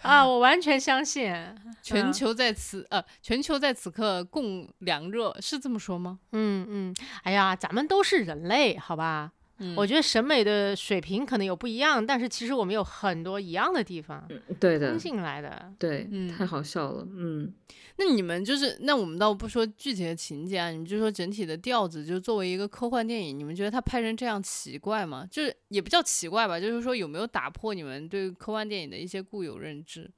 [0.04, 1.34] 啊，我完全相信。
[1.34, 6.20] 嗯全球在此、呃，全球在此刻共凉热，是这么说吗？
[6.32, 9.32] 嗯嗯，哎呀，咱们都是人类，好吧？
[9.62, 14.28] 嗯我觉得审美的水平可能有不一样，但是其实我们有很多一样的地方，
[14.60, 15.72] 对的通，进来的。
[15.80, 17.54] 对，嗯太好笑了，嗯。
[17.98, 25.28] 那你们就是，那我们倒不说具体的情节啊，你们就说整体的调子，就作为一个科幻电影，你们觉得它拍成这样奇怪吗？
[25.30, 30.10] 就是也不叫奇怪吧，就是说有没有打破你们对科幻电影的一些固有认知？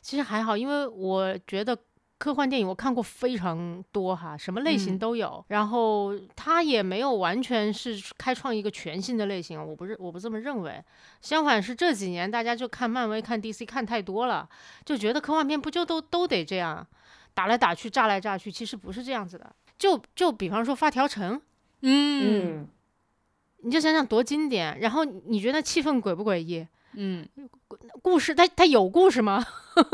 [0.00, 1.76] 其实还好，因为我觉得
[2.18, 5.44] 科幻电影我看过非常多哈，什么类型嗯都有。
[5.48, 10.82] 然后它也没有完全是开创一个全新的类型，我不是我不这么认为。
[11.20, 14.48] 相反是这几年大家就看漫威、看 DC 看太多了，
[14.84, 16.84] 就觉得科幻片不就都都得这样
[17.34, 19.54] 打来打去、炸来炸去，其实不是这样子的。
[19.78, 21.40] 就就比方说发条城，
[21.82, 22.68] 嗯嗯，
[23.58, 24.80] 你就想想多经典。
[24.80, 26.66] 然后你觉得气氛诡不诡异？
[26.94, 27.28] 嗯，
[28.02, 29.46] 故事它它有故事吗？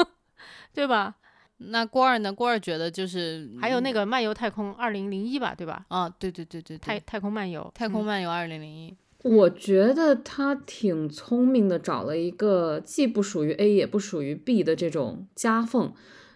[0.72, 1.16] 对吧？
[1.58, 2.32] 那郭二呢？
[2.32, 5.84] 郭二觉得就是还有那个个漫游太空二零零一吧，对吧？
[5.88, 15.92] 啊，对对对对对，太太空漫游，太空嗯漫游二零零一，我觉得他挺聪明的，找了一个既不属于 A 也不属于 B 的这种夹缝。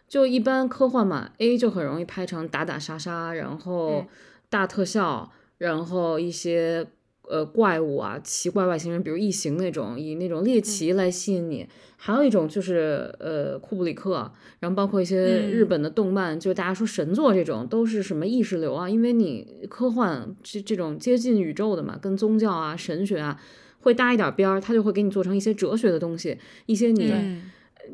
[0.06, 4.08] 就一般科幻嘛，A 就很容易拍成打打杀杀，然后嗯
[4.48, 6.86] 大特效，然后一些
[7.28, 11.68] 呃怪物啊、奇怪外星人，比如异形那种，以那种猎奇来吸引你。
[12.00, 23.40] 还有一种就是呃库布里克，然后包括一些日本的动漫，就大家说神作这种都是什么意识流啊，因为你科幻这这种接近宇宙的嘛，跟宗教啊、神学啊
[23.80, 27.50] 会搭一点边儿，他就会给你做成一些哲学的东西，一些你嗯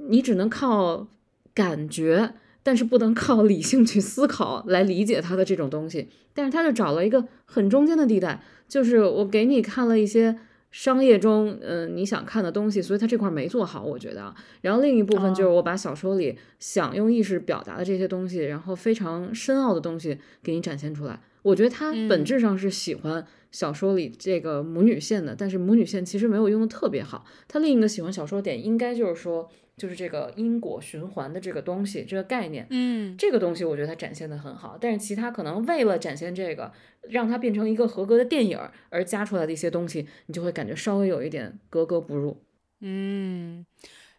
[0.08, 1.08] 你只能靠
[1.54, 2.34] 感觉，
[2.64, 6.08] 但是不能靠理性去思考来理解他的这种东西。
[6.32, 10.36] 但是他就找了一个很中间的地带，就是我给你看了一些
[10.72, 14.34] 商业中，嗯、你想看的东西，所以他这块儿没做好，我觉得啊。
[14.62, 21.20] 然后另一部分就是我把小说里想用意识表达的这些东西，然后非常深奥的东西给你展现出来。
[21.42, 27.24] 我觉得他本质上是喜欢小说里这个母女线的，但是母女线其实没有用的特别好。
[27.46, 32.66] 他另一个喜欢小说点应该就是说，就是这个因果循环的这个东西，这个概念。
[32.70, 38.58] 嗯这个东西我觉得它展现的很好，但是其他可能为了展现这个，让它变成一个合格的电影
[38.90, 42.42] 而加出来的一些东西，你就会感觉稍微有一点格格不入。
[42.80, 43.64] 嗯，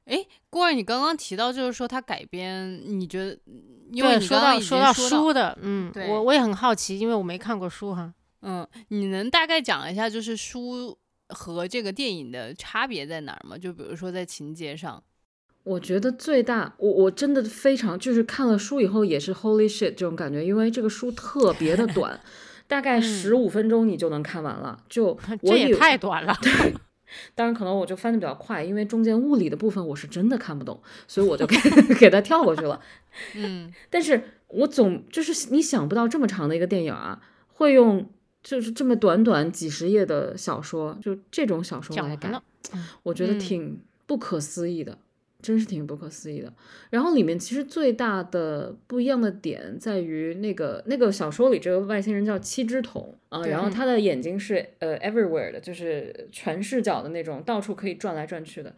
[0.05, 3.37] 哎，郭儿，你刚刚提到就是说它改编，你觉得？
[3.91, 8.13] 因为，说你刚刚已经到说到书的，嗯，我我也很好奇，因为我没看过书哈。
[8.41, 10.97] 嗯，你能大概讲一下，就是书
[11.29, 13.57] 和这个电影的差别在哪儿吗？
[13.57, 15.01] 就比如说在情节上。
[15.65, 22.17] 我觉得最大，我我真的非常就是看了书以后也是 holy shit 这种感觉，因为这个书特别的短，
[22.67, 24.79] 大概十五分钟你就能看完了。
[24.87, 26.37] 就 这也太短了。
[26.41, 26.73] 对
[27.33, 31.57] 当然，可能我就翻的比较快，因为中间物理的部分我是真的看不懂，所以我就给
[31.99, 32.79] 给它跳过去了。
[33.33, 38.07] 嗯但是我总就是你想不到这么长的一个电影啊，会用
[38.43, 42.31] 就是这么短短几十页的小说，就这种小说来改
[43.01, 44.97] 我觉得嗯挺不可思议的。
[45.45, 46.51] 真是挺不可思议的。
[46.89, 58.75] 然后里面其实最大的不一样的点在于那个那个小说里这个外星人叫七只桶啊，然后他的眼睛是呃 everywhere 的，就是全视角的那种，到处可以转来转去的。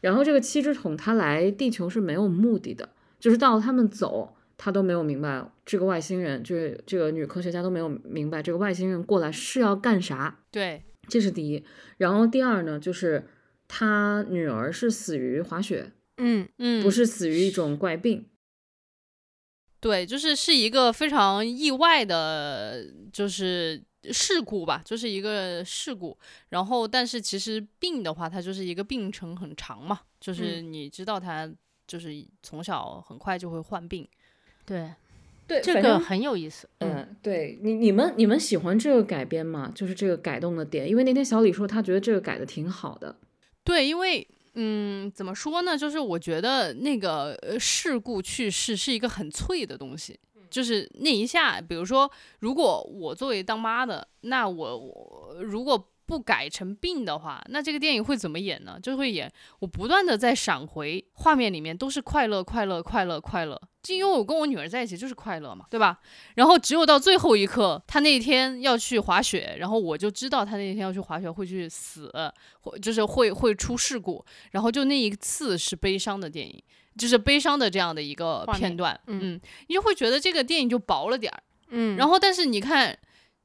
[0.00, 10.38] 然后这个七只桶他来地球是没有目的的，就是到他们走，他都没有明白这个外星人，就是这个女科学家都没有明白这个外星人过来是要干啥。
[10.50, 11.64] 对，这是第一。
[11.98, 13.24] 然后第二呢，就是
[13.68, 18.26] 他女儿是死于滑雪，嗯嗯，不是死于一种怪病。
[19.80, 26.16] 对，就是是一个非常意外的，就是事故吧，就是一个事故。
[26.50, 31.50] 然后，但是其实病的话，它就是一个病程很长嘛，就是你知道他
[31.86, 34.06] 就是从小很快就会患病。
[34.66, 34.92] 对，
[35.46, 36.68] 对，这个很有意思。
[36.80, 39.72] 嗯，嗯，对你你们你们喜欢这个改编吗？
[39.74, 43.16] 就是这个改动的点，因为那天小李说他觉得这个改的挺好的。
[43.64, 45.78] 对，因为嗯，怎么说呢？
[45.78, 50.18] 就是我觉得那个呃事故去世是一个很脆的东西，
[50.50, 52.10] 就是那一下，比如说，
[52.40, 58.76] 如果我作为当妈的，那我我如果不改成病的话，那这个电影会怎么演呢？
[58.82, 66.00] 就会演我不断的在闪回画面里面都是快乐快乐快乐快乐，就因为我跟我女儿在一起就是快乐嘛，对吧？
[66.34, 72.12] 然后只有到最后一刻，他那天要去滑雪，然后我就知道他那天要去滑雪会去死，
[72.62, 76.60] 或就是会会出事故，然后就那一次是悲伤的电影，
[76.98, 81.40] 就是悲伤的这样的一个片段，嗯嗯，你就会觉得这个电影就薄了点儿。
[81.72, 82.98] 嗯，然后，但是你看，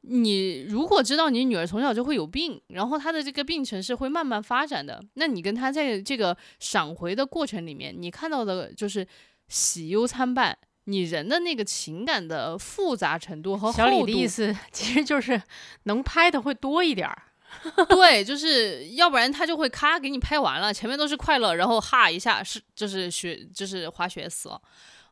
[0.07, 9.07] 你如果知道你女儿从小就会有病，然后她的这个病程是会慢慢发展的，那你跟她在这个闪回的过程里面，你看到的就是
[9.47, 10.57] 喜忧参半。
[10.87, 15.41] 你人的那个情感的复杂程度和小李的意思 其实就是
[15.85, 17.23] 能拍的会多一点儿。
[17.89, 24.61] 对，就是要不然他就会咔给你拍完了，前面都是快乐，然后哈一下是就是雪就是滑雪死了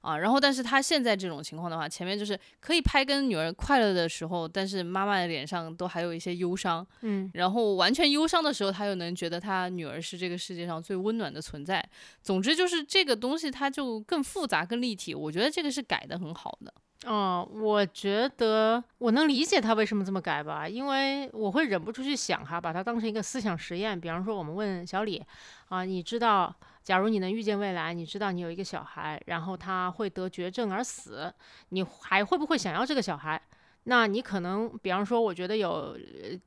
[0.04, 11.84] 啊，然后但是他现在这种情况的话，前面就是可以拍跟女儿快乐的时候，但是妈妈的脸上都还有一些忧伤，嗯然后完全忧伤的时候，他又能觉得他女儿是这个世界上最温暖的存在。
[12.22, 16.74] 总之就是这个东西它就更复杂、更立体，我觉得这个是改的很好的。
[17.06, 24.00] 哦，我觉得我能理解他为什么这么改吧，因为我会忍不住去想哈，把它当成一个思想实验。
[24.00, 25.22] 比方说，我们问小李
[25.68, 31.34] 啊，你知道，假如你能预见未来，你知道你有一个小孩，然后他会得绝症而死，
[31.70, 33.42] 你还会不会想要这个小孩？
[33.86, 35.98] 那你可能，比方说，我觉得有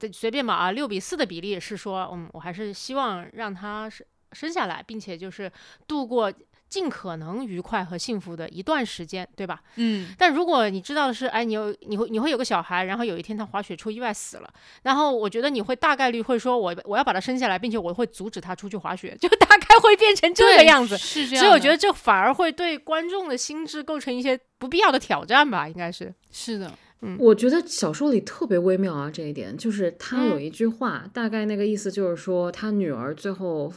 [0.00, 5.50] 呃随便吧啊，六比四的比例是说，嗯，我还是希望让他生生下来，并且就是
[5.86, 6.32] 度过
[6.68, 9.62] 尽可能愉快和幸福的一段时间，对吧？
[9.76, 14.52] 嗯，但如果你知道的是，哎，你有你会你会有个小孩，然后有一天他滑雪出意外死了，
[14.82, 20.98] 然后我觉得你会大概率会说我我要把他生下来，并且我会阻止他出去滑雪，就大概会变成这个样子。
[20.98, 21.44] 是这样。
[21.44, 26.12] 所以我觉得这反而会对观众的心智构成一些不必要的挑战吧，应该是。
[26.32, 33.72] 是的，嗯我觉得小说里特别微妙啊，这一点就是他有一句话，大概那个意思就是说，他女儿最后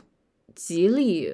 [0.56, 1.34] 极力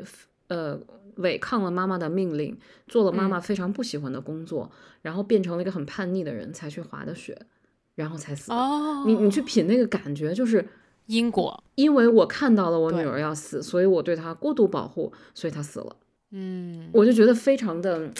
[0.49, 0.79] 呃
[1.17, 2.57] 违抗了妈妈的命令，
[2.87, 7.39] 做了妈妈非常不喜欢的工作，然后变成了一个很叛逆的人，才去滑的雪，
[7.95, 8.51] 然后才死。
[8.51, 9.03] 哦。
[9.05, 10.67] 你你去品那个感觉，就是
[11.07, 15.95] 因果，因为我看到了我女儿要死，所以我对她过度保护，所以她死了。
[16.31, 18.11] 嗯，我就觉得非常的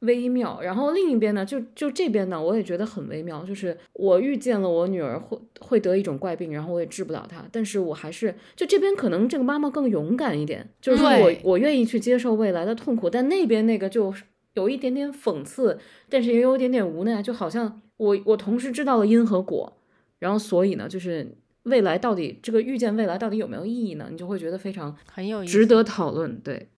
[0.00, 0.60] 微妙。
[0.62, 14.14] 然后另一边呢，就就这边呢，我也觉得很微妙，就是我遇见了我女儿会会得一种怪病，然后我也治不了她，但是我还是就这边可能这个妈妈更勇敢一点，就是说我我愿意去接受未来的痛苦，但那边那个就
[14.54, 15.78] 有一点点讽刺，
[16.08, 19.76] 但是也有一点点无奈，就好像我我同时知道了因和果，
[20.18, 21.36] 然后所以呢，就是。
[21.64, 24.08] 未来到底这个遇见未来到底有没有意义呢？
[24.10, 25.46] 你就会觉得非常很有意。
[25.46, 26.40] 值得讨论。
[26.40, 26.68] 对，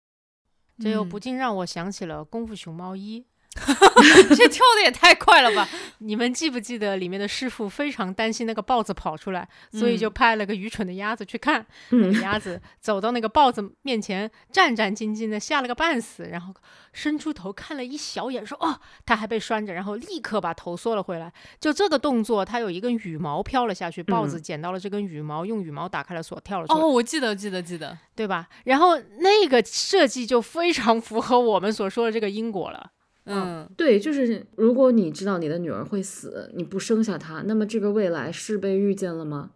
[0.82, 3.20] 这又嗯不禁让我想起了《功夫熊猫一》。
[4.34, 5.68] 这跳的也太快了吧！
[5.98, 11.64] 你们记不记得里面的师傅非常担心那个豹子跑出来，所以就派了个愚蠢的鸭子去看。
[11.90, 16.54] 那鸭子走到那个豹子面前，战战兢兢的，吓了个半死，然后
[16.94, 21.30] 伸出头看了一小眼，说：“哦，它还被拴着。”然后立刻把头缩了回来。
[21.60, 26.80] 就这个动作，它有一根羽毛飘了下去，豹子嗯捡到了这根羽毛，用羽毛打开了锁，跳了出来。
[26.80, 27.98] 哦，我记得，记得，记得。
[28.14, 28.48] 对吧？
[28.64, 32.90] 然后那个设计就非常符合我们所说的这个因果了。
[33.24, 39.50] 嗯，对，就是如果你知道你的女儿会死，你不生下她，那么这个未来是被预见了吗？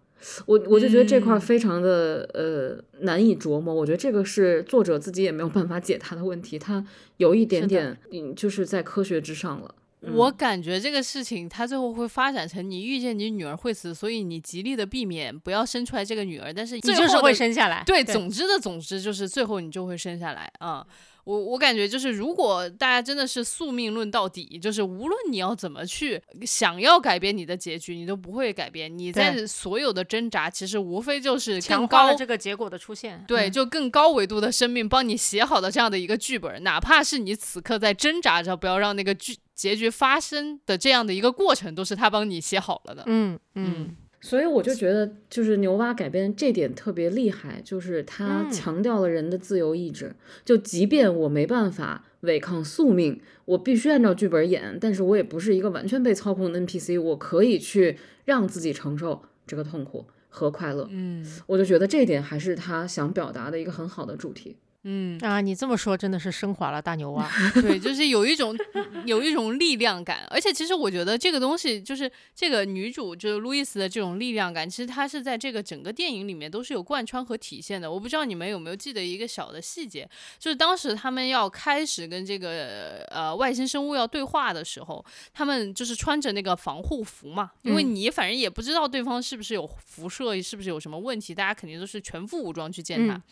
[0.47, 6.85] 我我就觉得这块非常的、呃难以琢磨，我觉得这个是作者自己也没有办法解答的问题，他
[7.19, 9.75] 有一点点嗯就是在科学之上了。
[10.15, 17.83] 我感觉这个事情它最后会发展成你遇见你女儿会死，所以你极力的避免不要生出来这个女儿，但是你就是会最后的生下来。
[17.85, 20.87] 对，总之的总之就是最后你就会生下来啊。
[21.27, 28.97] 我我感觉就是，如果大家真的是宿命论到底，就是无论你要怎么去想要改变你的结局，你都不会改变。
[28.97, 33.25] 你在所有的挣扎，其实无非就是强更高化了这个结果的出现。
[33.27, 43.03] 对，嗯就更高维度的生命帮你写好的这样的一个剧本，哪怕是你此刻在挣扎着不要让那个剧结局发生的这样的一个过程，都是他帮你写好了的。
[43.07, 43.97] 嗯嗯，
[44.29, 50.17] 所以我就觉得，就是牛蛙改编这点特别厉害，就是他嗯强调了人的自由意志。
[50.45, 60.89] 就即便我没办法违抗宿命，我必须按照剧本演，但是我也不是一个完全被操控的 NPC，我可以去让自己承受这个痛苦和快乐。
[60.91, 64.57] 嗯我就觉得这一点还是他想表达的一个很好的主题。
[64.89, 67.29] 嗯，啊，你这么说真的是升华了大牛蛙。
[67.61, 68.57] 对，就是有一种
[69.05, 77.91] 有一种力量感，而且其实我觉得这个东西就是这个女主就是路易斯的这种力量感，其实她是在这个整个电影里面都是有贯穿和体现的。
[77.91, 80.09] 我不知道你们有没有记得一个小的细节，
[80.39, 93.15] 就是当时他们要开始跟这个呃外星生物要对话的时候，他们就是穿着那个防护服嘛，因为嗯你反正也不知道对方是不是有辐射，是不是有什么问题，大家肯定都是全副武装去见他。
[93.15, 93.23] 嗯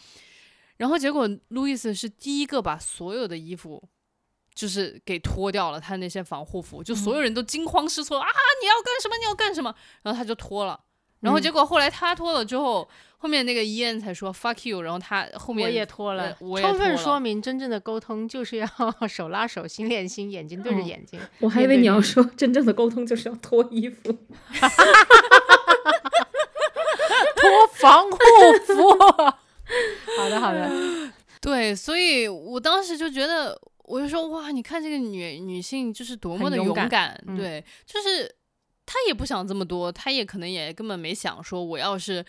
[0.76, 3.82] 然后结果路易斯是第一个把所有的衣服
[4.54, 8.26] 就是给脱掉了，他那些防护服，就所有人都惊慌失措、啊！
[8.62, 9.16] 你要干什么？
[9.16, 9.74] 你要干什么？
[10.02, 10.80] 然后他就脱了。
[11.20, 18.68] 然后结果后来他脱了之后，后面那个伊恩才说 fuck you，然后他后面我也脱了呃，我也充分说明真正的沟通就是要
[19.08, 21.18] 手拉手、心连心、眼睛对着哦眼睛。
[21.40, 24.12] 我还以为你要说真正的沟通就是要脱衣服。
[27.36, 28.18] 脱防护
[28.66, 29.34] 服。
[30.24, 31.12] 好的，好的。
[31.40, 38.34] 对，所以我当时就觉得，我就说哇，你看这个女女性就是多么的很勇敢敢，嗯对，就是
[38.86, 42.24] 她也不想这么多，她也可能也根本没想说我要是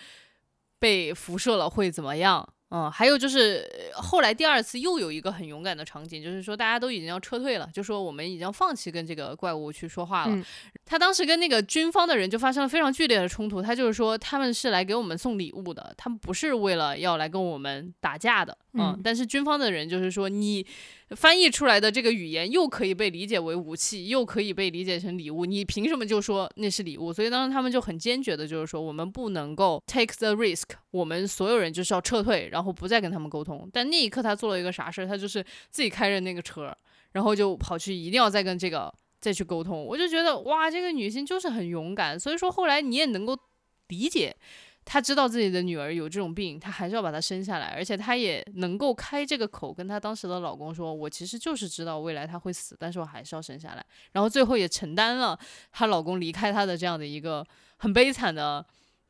[0.80, 2.48] 被辐射了会怎么样。
[2.70, 3.64] 嗯，还有就是
[3.96, 10.36] 呃后来第二次又有一个很勇敢的场景，就是说大家都已经要撤退了，就说我们已经放弃跟这个怪物去说话了。
[10.36, 10.44] 嗯
[10.88, 18.56] 他当时跟那个军方的人就发生了非常剧烈的冲突，他就是说他们是来给我们送礼物的，他们不是为了要来跟我们打架的。
[18.74, 20.64] 嗯，嗯但是军方的人就是说你
[21.10, 27.14] 翻译出来的这个语言又可以被理解为武器，又可以被理解成礼物，你凭什么就说那是礼物？
[27.14, 33.70] 所以当时他们就很坚决的，就是说我们不能够 take the risk，我们所有人就是要撤退，然后不再跟他们沟通。
[33.72, 35.08] 但那一刻他做了一个啥事儿？
[35.08, 36.76] 他就是自己开着那个车，
[37.12, 38.92] 然后就跑去一定要再跟这个
[39.22, 39.86] 再去沟通。
[39.86, 43.38] 我就觉得哇，这个女性就是很勇敢，所以说后来你也能够
[43.90, 44.36] 理解。
[44.86, 53.84] 她知道自己的女儿有这种病，她还是要把她生下来，而且她也能够开这个口，跟她当时的老公说：“我其实就是知道未来她会死，但是我还是要生下来。”
[54.14, 55.38] 然后最后也承担了
[55.72, 57.46] 她老公离开她的这样的一个
[57.78, 58.66] 很悲惨的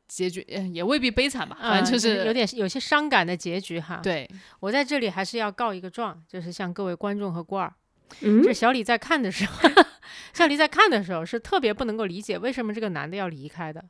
[0.08, 4.28] 结局，呃也未必悲惨吧，反正就啊是、有点有些伤感的结局哈。，对，
[4.60, 7.74] 我在这里还是要告一个状，就是向各位观众和官儿，
[8.20, 9.68] 嗯这小李在看的时候，
[10.32, 13.84] 小李在看的时候是特别不能够理解为什么这个男的要离开的，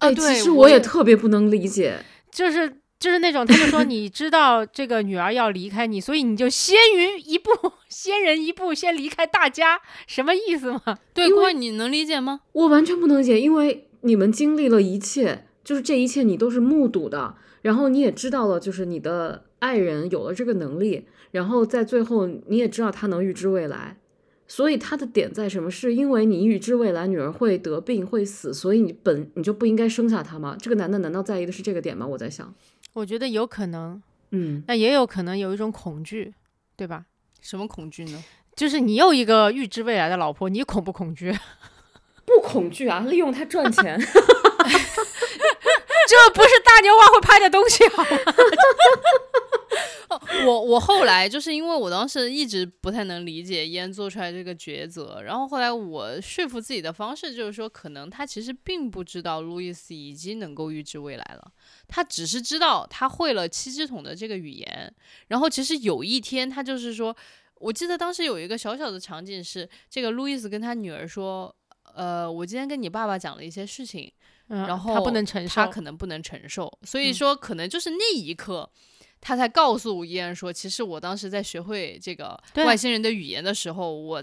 [0.00, 2.04] 哎，对其实我也特别不能理解。
[2.30, 7.50] 就是就是那种他们说你知道这个女儿要离开你，所以你就先于一步，
[7.88, 10.82] 先人一步，先离开大家，什么意思吗？
[11.14, 12.40] 对，因为郭，你能理解吗？
[12.52, 23.96] 我完全不能理解，因为你们经历了一切，就是这一切你都是目睹的，然后你也知道了，就是你的爱人有了这个能力，然后在最后你也知道他能预知未来，
[24.50, 25.70] 所以他的点在什么？
[25.70, 30.56] 是因为你预知未来女儿会得病会死，所以你本你就不应该生下她吗？
[30.60, 32.04] 这个男的难道在意的是这个点吗？
[32.04, 32.52] 我在想，
[32.92, 36.34] 我觉得有可能，嗯，那也有可能有一种恐惧，
[36.74, 37.06] 对吧？
[37.40, 38.24] 什么恐惧呢？
[38.56, 41.32] 就是你有一个预知未来的老婆，你恐不恐惧？
[42.26, 43.98] 不恐惧啊，利用他赚钱。
[46.10, 48.08] 这不是大牛蛙会拍的东西，好吗？
[50.44, 61.52] 我我后来就是因为我当时一直不太能理解伊恩做出来这个抉择，然后后来我说服自己的方式就是说，可能他其实并不知道路易斯已经能够预知未来了，
[61.86, 64.92] 他只是知道他会了七只桶的这个语言，
[65.28, 67.16] 然后其实有一天他就是说，
[67.54, 71.54] 我记得当时有一个小小的场景是，这个路易斯跟他女儿说，
[71.94, 74.12] 呃，我今天跟你爸爸讲了一些事情，
[74.50, 78.68] 嗯，然后他不能承受，他可能不能承受，所以嗯说可能就是那一刻，
[79.20, 84.22] 他才告诉伊恩说，其实我当时在学会这个外星人的语言的时候，我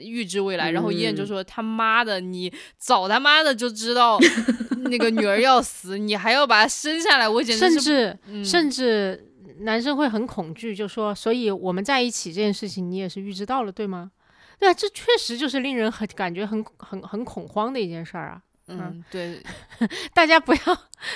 [0.00, 0.70] 预知未来。
[0.72, 4.18] 然后伊恩就嗯说：“他妈的，你早他妈的就知道
[4.90, 9.24] 那个女儿要死，你还要把她生下来，我简直是甚至、嗯甚至
[9.60, 14.10] 男生会很恐惧，就说，所以我们在一起这件事情，你也是预知到了，对吗？
[14.58, 18.42] 对啊，这确实就是令人很感觉很很很恐慌的一件事儿啊！
[18.68, 19.40] 嗯，对，
[20.12, 20.60] 大家不要，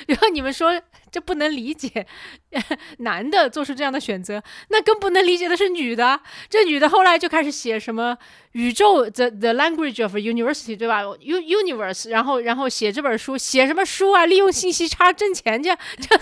[0.06, 0.80] 然后你们说
[1.10, 2.06] 这不能理解，
[2.98, 6.20] 男的做出这样的选择，那更不能理解的是女的。
[6.48, 8.16] 这女的后来就开始写什么
[8.52, 14.24] 宇宙 the the language of university 对吧？u universe，然后然后写这本书，写什么书啊？
[14.24, 16.18] 利用信息差挣钱去，这 对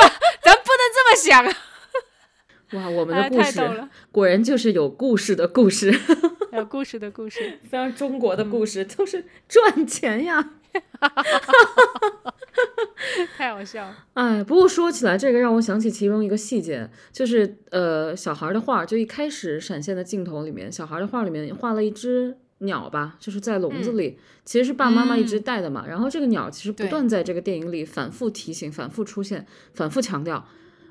[0.00, 0.14] 吧？
[0.42, 1.56] 咱不能这么想啊！
[2.72, 5.92] 哇，我们哎的故事、果然就是有故事的故事，
[6.56, 7.58] 有故事的故事。
[7.68, 10.52] 非常中国的故事，都是赚钱呀。
[13.36, 13.96] 太好笑了。
[14.14, 25.84] 哎，不过说起来，这个让我想起其中一个细节，就是呃，小孩的画，就一开始闪现的镜头里面，小孩的画里面画了一只鸟吧，就是在笼子里，其实是爸爸妈妈一直带的嘛。
[25.86, 30.46] 然后这个鸟其实不断在这个电影里反复提醒、反复出现、反复强调。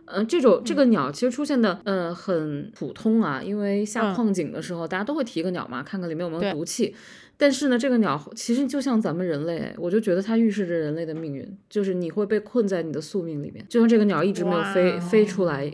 [0.07, 6.95] 嗯、这种这个鸟其实出现的，呃，很普通啊，因为下嗯矿井的时候，大家都会提个鸟嘛，看看里面有没有毒气。
[7.37, 13.65] 但是呢，这个鸟其实就像咱们人类，我就觉得它预示着人类的命运，就是你会被困在你的宿命里面。
[13.67, 15.69] 就像这个鸟一直没有飞飞出来，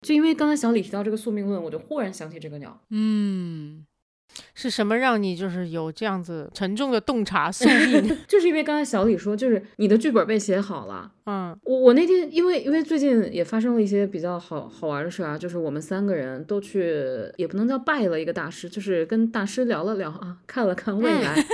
[0.00, 2.80] 就因为刚才小李提到这个宿命论，我就忽然想起这个鸟。
[2.90, 3.84] 嗯，
[4.54, 8.16] 是什么让你就是有这样子沉重的洞察宿命？
[8.28, 11.10] 就是因为刚才小李说，就是你的剧本被写好了。
[11.24, 16.94] 嗯我我那天因为因为最近也发生了一些比较好好玩的事啊，就是我们三个人都去，
[17.36, 21.44] 也不能叫拜了一个大师，就是跟大师聊了聊啊，看了看未来， 让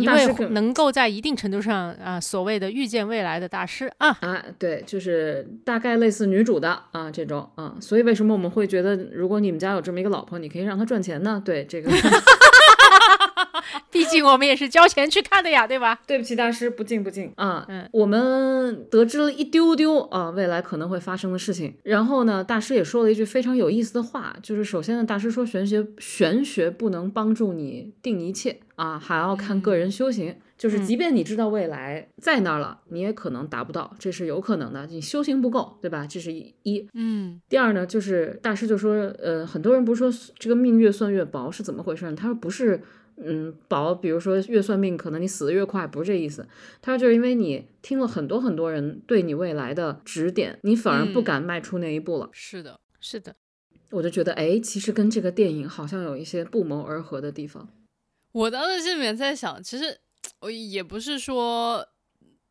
[0.00, 11.42] 一大师跟位能够在一定程度上啊，所谓的预见未来的大师啊，啊，对，就是大概类似女主的啊这种啊，所以为什么我们会觉得，如果你们家有这么一个老婆，你可以让她赚钱呢？
[11.44, 11.90] 对这个，
[13.94, 16.00] 毕竟我们也是交钱去看的呀，对吧？
[16.06, 17.64] 对不起大师，不敬不敬啊。
[17.68, 30.34] 嗯我们得知了一丢丢啊未来可能会发生的事情，然后呢，大师也说了一句非常有意思的话，就是首先呢，大师说玄学玄学不能帮助你定一切啊，还要看个人修行。
[30.56, 34.86] 就是即便你知道未来在那儿了，你也可能达不到，这是有可能的。
[34.86, 36.06] 你修行不够，对吧？
[36.08, 36.86] 这是一一。
[36.94, 42.14] 嗯，第二呢，就是大师就说，呃，很多人不是说这个命越算越薄是怎么回事呢？
[42.16, 42.80] 他说不是，
[43.16, 46.46] 嗯，保，比如说越算命，可能你死的越快，不是这意思。
[46.82, 52.28] 他说就是因为你听了很多很多人对你未来的指点，你反而不嗯敢迈出那一步了。
[52.32, 53.36] 是的，是的，
[53.90, 57.68] 我就觉得，哎，其实跟这个电影好像有一些不谋而合的地方。
[58.32, 59.96] 我当时心里面在想，其实
[60.40, 61.86] 我也不是说，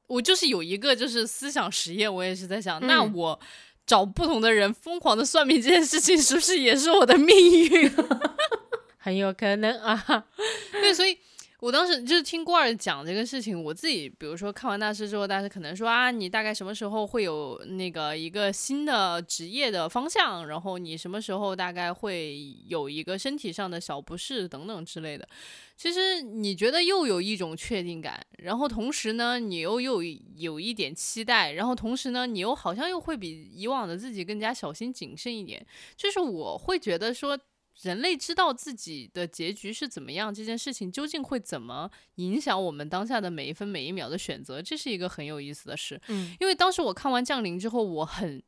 [0.07, 3.39] 我就是有一个就是思想实验，我也是在想，那嗯我
[3.85, 7.35] 找不同的人疯狂的算命这件事情，是不是也是我的命
[7.69, 7.91] 运？
[9.03, 10.25] 很有可能啊。
[10.71, 11.17] 对，所以
[11.59, 22.37] 我当时就是听郭儿讲这个事情，我自己比如说看完大师之后，大师可能说啊，你大概什么时候会有那个一个新的职业的方向，然后你什么时候大概会
[22.67, 25.27] 有一个身体上的小不适等等之类的。
[25.75, 30.03] 其实你觉得又有一种确定感，然后同时呢，你又又
[30.35, 35.65] 有一点期待，然后同时呢，你又好像又会比以往的自己更加小心谨慎一点。
[35.95, 37.37] 就是我会觉得说，
[37.83, 46.01] 人类知道自己的结局是怎么样，这件事情究竟会怎么影响我们当下的每一分每一秒的选择，这是一个很有意思的事。
[46.07, 48.41] 嗯，因为当时我看完《降临》之后，我很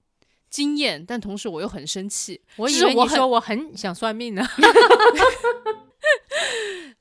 [0.50, 2.42] 惊艳，但同时我又很生气。
[2.56, 4.44] 我以为你说我很想算命呢。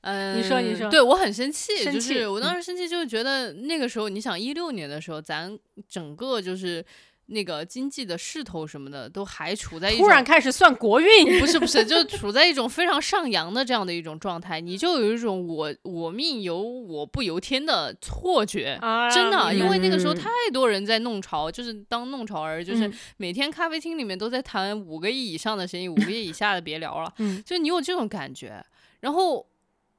[0.01, 5.57] 嗯，你说你说对我很生气，就生气是我当嗯时生气，就是觉得那个时候，你想一六年的时候，咱
[5.87, 6.85] 整个就是
[7.27, 18.77] 那个经济的势头什么的，都还处在一突然开始算国运，不是不是，就处在一种非常上扬的这样的一种状态，你就有一种我我命由我不由天的错觉。
[18.81, 27.11] 啊真的，因为那个时候嗯太多人在弄潮，就是当弄潮儿，就是嗯每天咖啡厅里面都在谈五个亿以上的生意，五个亿以下的别聊了。
[27.17, 28.63] 嗯就你有这种感觉，
[28.99, 29.45] 然后，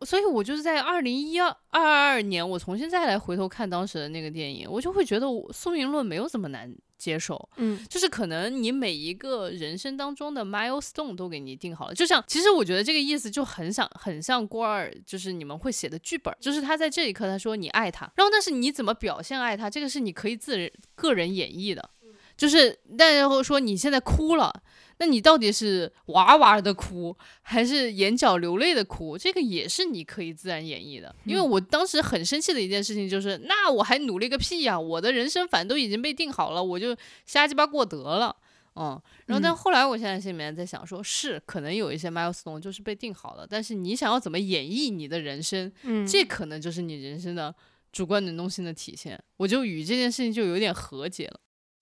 [0.02, 7.78] 所以我就是在二零一二二二年，我重新再来回头看当时的那个电影，我就会觉得我宿命论没有这么难接受，嗯。
[7.88, 21.90] 就是可能你每一个人生当中的 milestone 都给你定好了，就像其实我觉得这个意思就很像很像郭二，就是你们会写的剧本，就是他在这一刻他说你爱他，然后但是你怎么表现爱他，这个是你可以自人个人演绎的，
[22.36, 24.62] 就是但然后说你现在哭了。
[24.98, 29.18] 那你到底是哇哇的哭，还是眼角流泪的哭？
[29.18, 31.14] 这个也是你可以自然演绎的。
[31.24, 34.78] 因为我当时很生气的一件事情就是，那我还努力个屁呀！
[34.78, 38.34] 我的人生反正都已经被定好了，我就瞎鸡巴过得了。
[38.78, 47.54] 嗯，然后但后来我现在心里面在想说，是可能有一些 milestone 就是被定好了，但是你想要怎么演绎你的人生，嗯，这可能就是你人生的
[47.90, 49.18] 主观能动性的体现。
[49.38, 51.40] 我就与这件事情就有点和解了。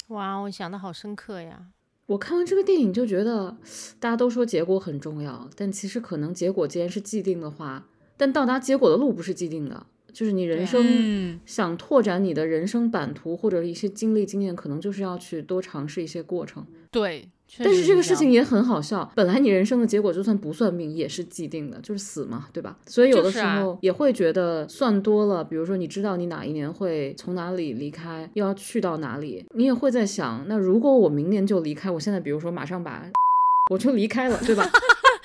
[0.09, 1.67] 哇，我想的好深刻呀。
[2.07, 3.57] 我看完这个电影就觉得，
[3.99, 7.87] 大家都说结果很重要，但其实可能结果既然是既定的话，
[8.17, 16.67] 但到达结果的路不是既定的，就是你人生嗯，想拓展你的人生版图或者一些经历经验，可能就是要去多尝试一些过程。
[16.91, 17.29] 对。
[17.47, 22.77] 确但是这个事情也很好笑，本来你人生的结果就算不算命也是既定的，就是死嘛，对吧？
[22.87, 33.05] 所以有的时候也会觉得算多了，比如说你知道你哪一年会从哪里离开，又要去到哪里，你也会在想，那如果我明年就离开，我现在比如说马上把
[33.71, 34.69] 我就离开了，对吧？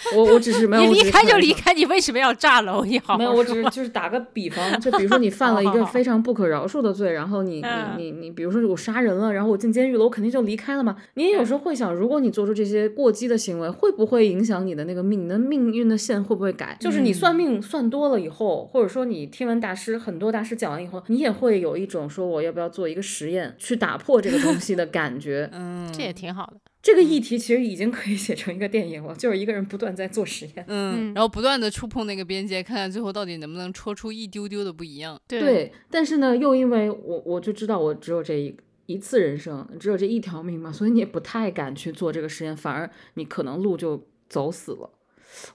[0.16, 2.84] 我我只是没有你离开就离开，你为什么要炸楼？
[2.86, 10.96] 你好好没有，我只是就是打个比方，就比如说你 犯了一个非常不可饶恕的罪，然后你嗯你你你，比如说我杀人了，然后我进监狱了，我肯定就离开了嘛。
[11.16, 15.20] 你也有时候会想，如果你做出这些过激的行为，会不会影响你的那个命？
[15.26, 16.78] 你的命运的线会不会改？
[16.80, 25.50] 就是你算命算多了以后，或者说你听完大师很多大师讲完以后，你也会有一种说我要不要做一个实验去打破这个东西的感觉。
[25.52, 26.54] 嗯，这也挺好的。
[26.90, 30.66] 这个议题其实已经可以写成一个电影了，就是一个人不断在做实验。
[30.68, 35.20] 嗯，嗯然后不断的触碰那个边界，看看最后到底能不能戳出一丢丢的不一样。
[35.28, 44.90] 对对，但是呢，又因为我我就知道我只有这一一次人生，只有这一条命嘛，所以你也不太敢去做这个实验，反而你可能路就走死了。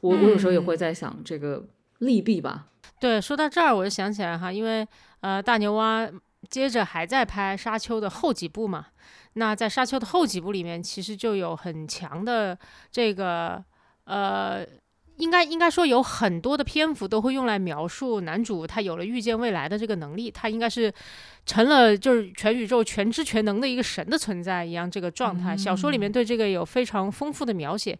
[0.00, 1.66] 我我有时候也会在想这个
[1.98, 2.68] 利弊吧。
[3.00, 4.86] 对，说到这儿我就想起来哈，因为
[5.20, 6.08] 呃大牛蛙
[6.48, 8.86] 接着还在拍《沙丘》的后几部嘛，
[9.34, 12.58] 那在《沙丘》的后几部里面，其实就有很强的
[12.90, 13.62] 这个
[14.04, 14.66] 呃。
[15.18, 20.92] 应该应该说有很多的篇幅都会用来描述男主他有了预见未来的这个能力，他应该是
[21.46, 25.56] 成了就是全宇宙全知全能的一个神的存在一样这个状态。
[25.56, 27.96] 小说里面对这个有非常丰富的描写。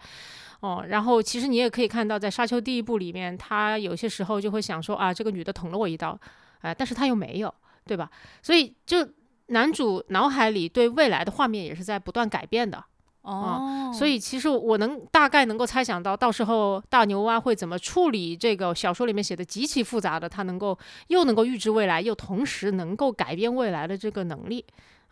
[0.59, 6.19] 哦，然后其实你也可以看到，在《沙丘》第一部里面，他有些时候就会想说啊，这个女的捅了我一刀，
[6.63, 7.55] 哎、但是他又没有，
[7.87, 8.11] 对吧？
[8.43, 9.09] 所以就
[9.47, 12.85] 男主脑海里对未来的画面也是在不断改变的。
[13.23, 24.63] 哦所以其实我能大概能够猜想到，到时候大牛蛙会怎么处理这个小说里面写的极其复杂的，他能够又能够预知未来，又同时能够改变未来的这个能力，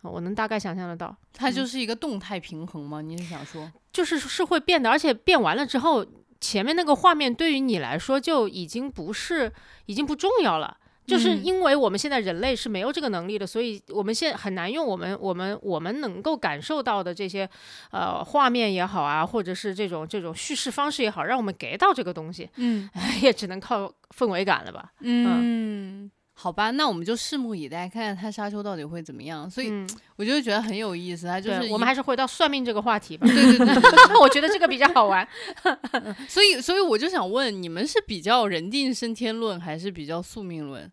[0.03, 3.01] 啊我能大概想象得到，它就是一个动态平衡吗？
[3.01, 3.71] 你是想说？
[3.91, 6.05] 就是是会变的，而且变完了之后，
[6.39, 9.51] 前面那个画面对于你来说就已经不是，
[9.87, 10.77] 已经不重要了。
[11.05, 11.43] 就是嗯。
[11.43, 17.49] 因为我们现在人类是没有这个能力的，所以我们现很难用我们我们我们能够感受到的这些
[17.91, 22.89] 呃画面也好啊，或者是这种这种叙事方式也好，让我们给到这个东西，嗯。
[22.93, 24.91] 哎，也只能靠氛围感了吧。
[24.99, 29.49] 嗯，好吧，那我们就拭目以待，看看他沙丘到底会怎么样。
[29.49, 33.27] 所以嗯，我就觉得很有意思，他就是，我们还是回到算命这个话题吧。
[33.27, 35.25] 对对对 我觉得这个比较好玩。
[36.27, 40.91] 所以，所以我就想问，你们是比较人定胜天论，还是比较宿命论？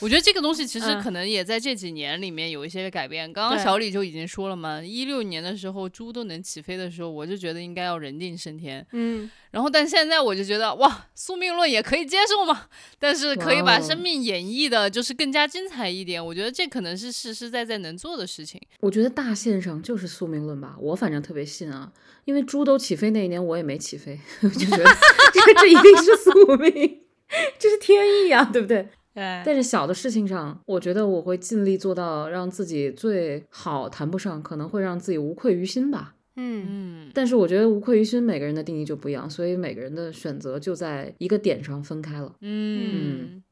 [0.00, 3.32] 我觉得这个东西其实嗯可能也在这几年里面有一些改变。
[3.32, 8.84] 刚刚小李就已经说了嘛，一六年的时候猪都能起飞的时候，我就觉得应该要人定胜天。
[8.92, 18.60] 嗯然后但现在我就觉得哇，宿命论也可以接受嘛，但是可以把生命演绎的就是更加精彩一点，我觉得这可能是实实在在能做的事情。
[18.80, 21.92] 我觉得大线上就是宿命论吧，我反正特别信啊，
[22.24, 24.84] 因为猪都起飞那一年我也没起飞， 就觉得
[25.32, 27.02] 这这一定是宿命，
[27.60, 28.88] 这是天意啊，对不对？
[29.14, 36.14] 对，但是小的事情上，我觉得我会尽力做到让自己最好，谈不上可能会让自己无愧于心吧。
[36.36, 42.34] 嗯嗯，但是我觉得无愧于心，每个人的定义就不一样，所以每个人的选择就在一个点上分开了。
[42.40, 43.42] 嗯，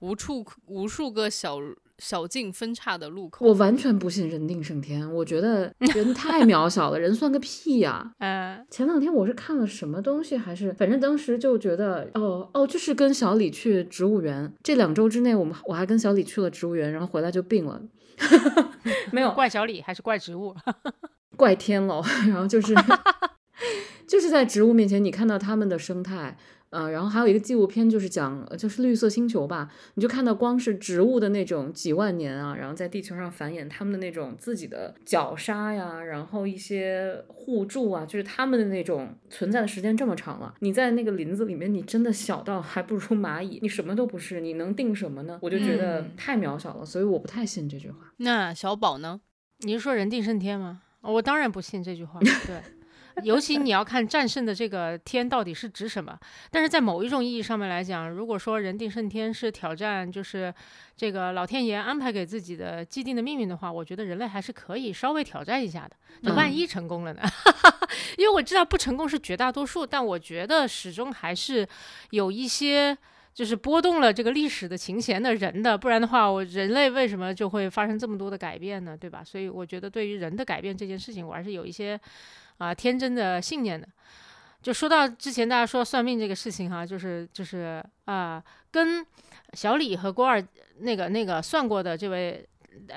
[0.00, 1.58] 无处无数个小
[1.98, 3.44] 小径分叉的路口。
[3.46, 17.82] 我完全不信人定胜天，我觉得 人太渺小了，人算个屁呀、 嗯前两天我是看了什么东西，还是反正当时就觉得，哦哦，就是跟小李去植物园，这两周之内，我们我还跟小李去了植物园，然后回来就病了，
[19.10, 20.54] 没 有怪小李还是怪植物？
[21.38, 22.74] 怪天了， 然后就是
[24.06, 26.36] 就是在植物面前，你看到它们的生态。
[26.70, 40.54] 呃，然后还有一个纪录片，就是讲呃就是绿色星球吧，你就看到光是植物的那种几万年啊，然后在地球上繁衍它们的那种自己的绞杀呀，然后一些互助啊，就是他们的那种存在的时间这么长了。
[40.60, 45.38] 你在那个林子里面，你真的小到还不如蚂蚁，你什么都不是，你能定什么呢？
[45.40, 48.12] 我就觉得嗯太渺小了，所以我不太信这句话。
[48.18, 49.22] 那小宝呢？
[49.60, 50.82] 你是说人定胜天吗？
[51.02, 52.62] 我当然不信这句话，对。
[53.24, 56.16] 尤其你要看战胜的这个天到底是指什么，
[56.52, 60.54] 但是在某一种意义上面来讲，如果说人定胜天是挑战，就是
[60.96, 65.96] 这个老天爷安排给自己的既定的命运的话，我觉得人类还是可以稍微挑战一下的。
[66.22, 67.22] 就万嗯一成功了呢？
[68.16, 71.66] 因为我知道不成功是绝大多数，但我觉得始终还是
[72.10, 72.96] 有一些。
[73.38, 78.96] 就是拨动了这个历史的琴弦的人的，不然的话，我人类为什么就会发生这么多的改变呢？
[78.96, 79.22] 对吧？
[79.22, 81.96] 所以我觉得对于人的改变这件事情，我还是有一些
[82.56, 83.86] 啊、天真的信念的。
[84.60, 89.06] 就说到之前大家说算命这个事情哈，就是就是啊、跟
[89.52, 90.44] 小李和郭二
[90.80, 92.44] 那个那个算过的这位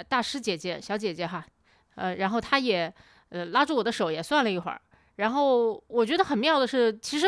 [0.09, 1.45] 大师姐姐小姐姐哈，
[1.93, 2.91] 呃，然后她也
[3.29, 4.81] 呃拉住我的手也算了一会儿。
[5.17, 7.27] 然后我觉得很妙的是，其实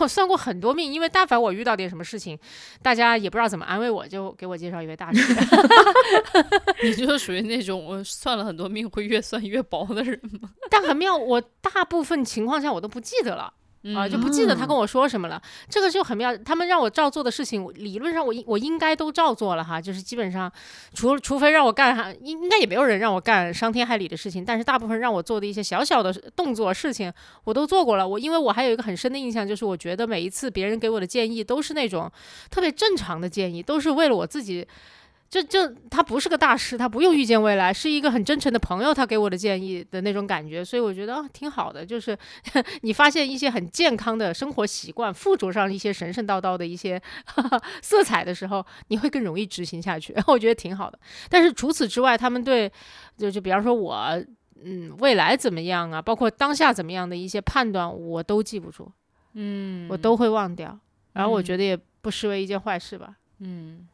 [0.00, 2.38] 我 算过很多命，因为但凡我遇到点什么事情，
[2.82, 5.34] 大家也不知道怎么安慰我，就给我介绍一位大师。
[6.82, 10.50] 你 就是属于那种我算了很多命会越算越薄的人吗？
[10.70, 13.52] 但很妙，我大部分情况下我都不记得了。
[13.94, 16.36] 啊，就嗯不记得他跟我说什么了，这个就很妙。
[16.38, 20.50] 他们让我照做的事情，理论上我应我应该都照做了哈，就是基本上，
[20.94, 27.12] 除除非让我干哈，应应该也没有人让我干伤天害理的事情，但是大部分让我做的一些小小的动作事情，
[27.44, 28.06] 我都做过了。
[28.06, 32.10] 我因为我还有一个很深的印象，就是我觉得每一次别人给我的建议都是那种
[32.50, 34.66] 特别正常的建议，都是为了我自己。
[35.28, 41.84] 就就他不是个大师，他不用预见未来，是一个很真诚的朋友，他给我的建议的那种感觉，所以我觉得啊挺好的。
[41.84, 42.16] 就是
[42.82, 47.00] 你发现一些很健康的生活习惯，附着上一些神神叨叨的一些
[47.82, 50.14] 色彩的时候，你会更容易执行下去。
[50.28, 50.98] 我觉得挺好的。
[51.28, 52.70] 但是除此之外，他们对
[53.16, 54.24] 就就比方说我
[54.64, 58.90] 嗯未来怎么样啊，包括当下怎么样的一些判断，我都记不住，
[59.34, 60.78] 嗯我都会忘掉。
[61.12, 63.16] 然后我嗯觉得也不失为一件坏事吧。
[63.40, 63.86] 嗯，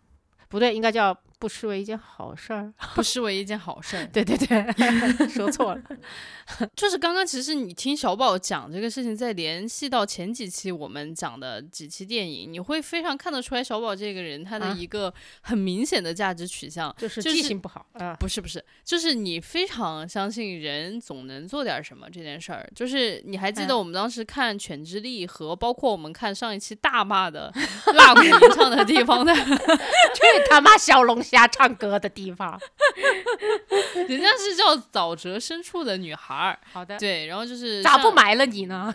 [0.53, 2.72] 不对，应该叫不失为一件好事儿。
[2.95, 4.07] 不失为一件好事儿。
[4.14, 5.82] 对对对，说错了。
[6.76, 16.95] 就是刚刚其实你听小宝讲这个事情，再联系到前几期我们讲的几期电影，你会非常看得出来小宝这个人他的啊一个很明显的价值取向。
[16.97, 18.14] 就是就是记性不好啊。
[18.20, 22.64] 不是不是，就是你非常相信人总能做点什么这件事儿。
[22.72, 27.53] 就是你还记得嗯我们当时看《犬之力》和包括我们看上一期大骂的
[27.95, 32.61] 蜡鼓吟唱的地方的，去他妈小龙虾唱歌的地方。
[34.07, 36.59] 人家是叫沼泽深处的女孩儿。
[36.70, 38.93] 好的，对，然后就是咋不埋了你呢？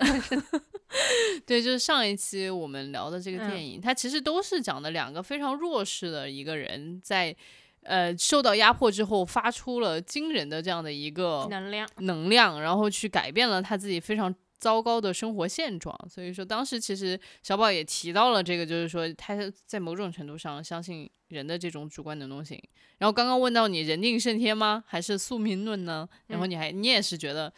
[1.45, 7.35] 对，就是上一期我们聊的这个嗯电影，它其实都是讲的两个非常弱势的一个人在。
[7.83, 11.87] 呃，受到压迫之后，发出了惊人的这样的一个能量。
[11.99, 15.95] 能量，然后去改变了他自己非常糟糕的生活现状。
[16.09, 19.35] 所以说，当时其实小宝也提到了这个，就是说他
[19.65, 22.61] 在某种程度上相信人的这种主观能动性。
[22.97, 24.83] 然后刚刚问到你人定胜天吗？
[24.87, 26.07] 还是宿命论呢？
[26.27, 27.53] 然后嗯你还你也是觉得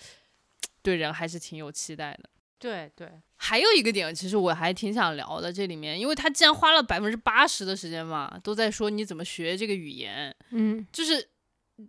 [0.81, 2.29] 对人还是挺有期待的。
[2.57, 11.25] 对对，还有一个点，其实我还挺想聊的，这里面，因为他既然花了百分之八十的时间嘛，都在说你怎么学这个语言，嗯就是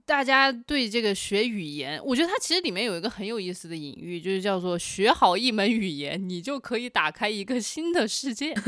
[0.07, 8.55] 大家对这个学语言，我觉得它其实里面有一个很有意思的隐喻，就是叫做学好一门语言，你就可以打开一个新的世界。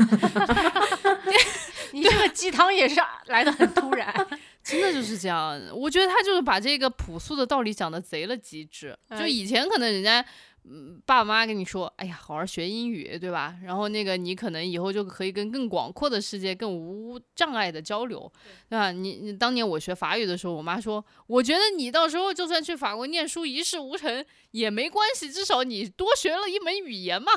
[1.93, 4.13] 你这个鸡汤也是来的很突然。
[4.63, 8.97] 真的就是这样，我觉得他就是把这个朴素的道理讲的贼了极致。
[9.09, 10.25] 就哎以前可能人家
[10.65, 13.55] 嗯，爸爸妈妈跟你说，哎呀，好好学英语，对吧？
[13.63, 18.31] 然后那个你可能以后就可以跟更广阔的世界更无障碍的交流，
[18.69, 18.91] 对吧？
[18.91, 27.31] 你你当年我学法语的时候，我妈说，我觉得你到时候就算去法国念书一事无成也没关系，至少你多学了一门语言嘛。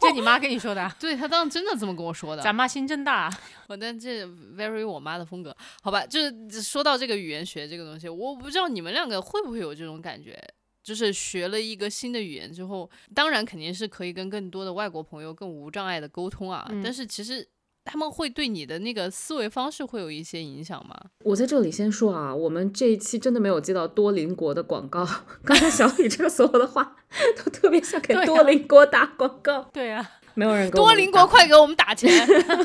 [0.00, 0.94] 这你妈跟你说的啊？
[0.98, 2.42] 对她当时真的这么跟我说的。
[2.42, 3.30] 咱妈心真大。
[3.68, 6.04] 我但这 very 我妈的风格，好吧？
[6.04, 10.36] 就是说到这个语言学这个东西，我不知道你们两个会不会有这种感觉。
[10.82, 16.66] 就是学了一个新的语言之后，当然肯定是可以跟更多的外国朋友更无障碍的沟通啊。
[16.82, 17.46] 但是其实
[17.84, 20.96] 他们会对你的那个思维方式会有一些影响吗？
[21.24, 25.06] 我在这里先说啊，我们这一期真的没有接到多邻国的广告。
[25.44, 26.96] 刚才小雨这个所有的话
[27.36, 29.70] 都特别像给多邻国打广告。
[29.72, 30.19] 对啊。
[30.34, 32.10] 没有人多邻国快给我们打钱！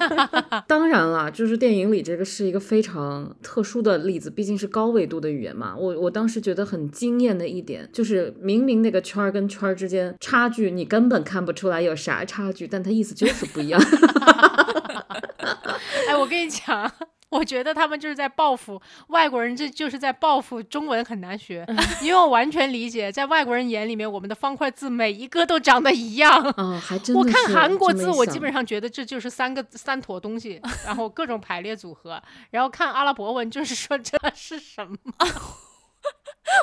[0.68, 5.76] 当然了，就是电影里这个是一个非常特殊的例子，毕竟是高纬度的语言嘛。
[5.78, 13.82] 我我当时觉得很惊艳的一点，就是明明那个圈儿跟圈儿之间差距，你根本看不出来有啥差距，但它意思就是不一样。
[16.08, 16.92] 哎，我跟你讲。
[17.30, 21.66] 我觉得他们就是在报复外国人，这就是在报复中文很难学，
[22.02, 26.32] 因为我完全理解，在外国人眼里面，我们的方块字每一个都长得一样。
[26.52, 27.16] 啊，还真。
[27.16, 32.22] 我看韩国字，我基本上觉得这就是三个三坨东西，然后各种排列组合。
[32.52, 34.96] 然后看阿拉伯文，就是说这是什么。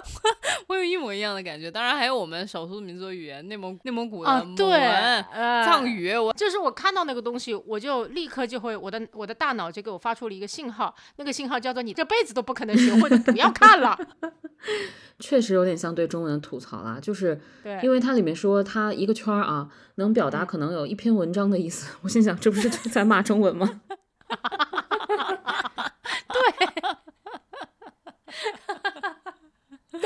[0.69, 5.25] 我有一模一样的感觉，当然还有我们少数民族语言内蒙内蒙古的蒙文、
[5.65, 6.17] 藏语。
[6.17, 13.99] 我就是我看到那个东西，我就立刻就会我的我的大脑就给我发出了一个信号，那个信号叫做你这辈子都不可能学会的，不要看了。
[15.19, 17.41] 确实有点像对中文的吐槽啦，就是
[17.83, 21.97] 因为它里面说它一个圈儿啊，能表达可能有一篇文章的意思。
[22.03, 23.81] 我心想，这不是在骂中文吗？
[26.29, 26.93] 对。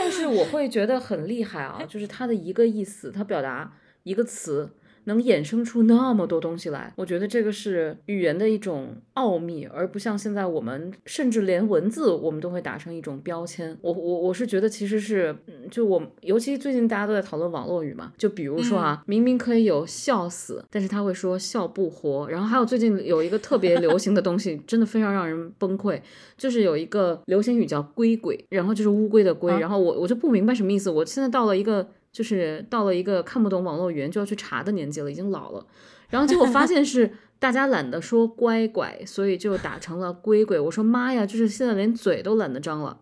[0.09, 3.73] 但是我会觉得很厉害啊， 就是他的一个意思，他表达
[4.05, 4.71] 一个词。
[5.07, 13.77] 能衍生出那么多东西来，我觉得这个是语言的一种奥秘，而不像现在我们甚至连文字我们都会打成一种标签。
[13.83, 15.35] 我我我是觉得其实是，
[15.71, 22.29] 就我尤其最近大家都在讨论网络语嘛，就比如说啊，明明可以有笑死，但是他会说笑不活。
[22.29, 26.01] 然后还有最近有一个特别流行的东西，真的非常让人崩溃，
[26.37, 30.91] 就是有一个流行语叫龟鬼，然后就是乌龟的龟，然后我我就不明白什么意思。
[30.91, 31.87] 我现在到了一个。
[32.17, 35.67] 就是到了一个看不懂网络语言就要去查的年纪了，已经老了。
[36.09, 40.59] 然后结果发现是大家懒得说乖乖，所以就打成了龟龟。
[40.59, 42.99] 我说妈呀，就是现在连嘴都懒得张了，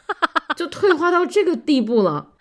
[0.57, 2.33] 就退化到这个地步了。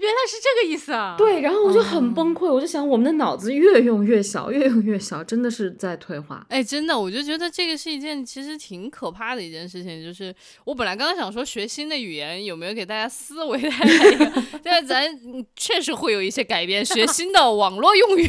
[0.00, 1.14] 原来是这个意思啊！
[1.18, 6.46] 对，然后我就很崩溃，我就想我们的脑子越用越小，越用越小，真的是在退化。
[6.48, 10.02] 哎，真的，我就觉得这个是一件其实挺可怕的一件事情。
[10.02, 10.34] 就是
[10.64, 15.06] 我本来刚刚想说学新的语言有没有给大家思维带来一个， 但咱
[15.54, 16.82] 确实会有一些改变。
[16.82, 18.26] 学新的网络用语，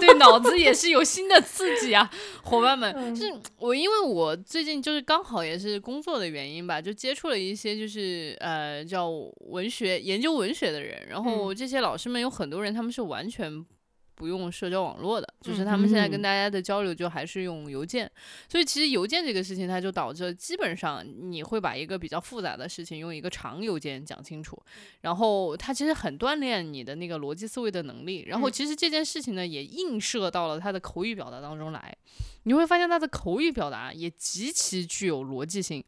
[0.00, 2.10] 对脑子也是有新的刺激啊，
[2.42, 3.14] 伙伴们。
[3.14, 9.08] 就是我因为我最近就是刚好也是工作的原因吧，就接触了一些就是呃叫
[9.46, 11.03] 文学研究文学的人。
[11.08, 13.64] 然后这些老师们有很多人，他们是完全
[14.14, 18.08] 不用社交网络的，就是他们现在跟大家的交流就还是用邮件。
[18.48, 24.56] 所以其实邮件这个事情，它就导致基本上你会把一个比较复杂的事情用一个长邮件讲清楚。
[25.00, 28.24] 然后它其实很锻炼你的那个逻辑思维的能力。
[28.28, 31.96] 然后其实这件事情呢，也映射到了他的口语表达当中来。
[32.44, 35.82] 你会发现他的口语表达也极其具有逻辑性。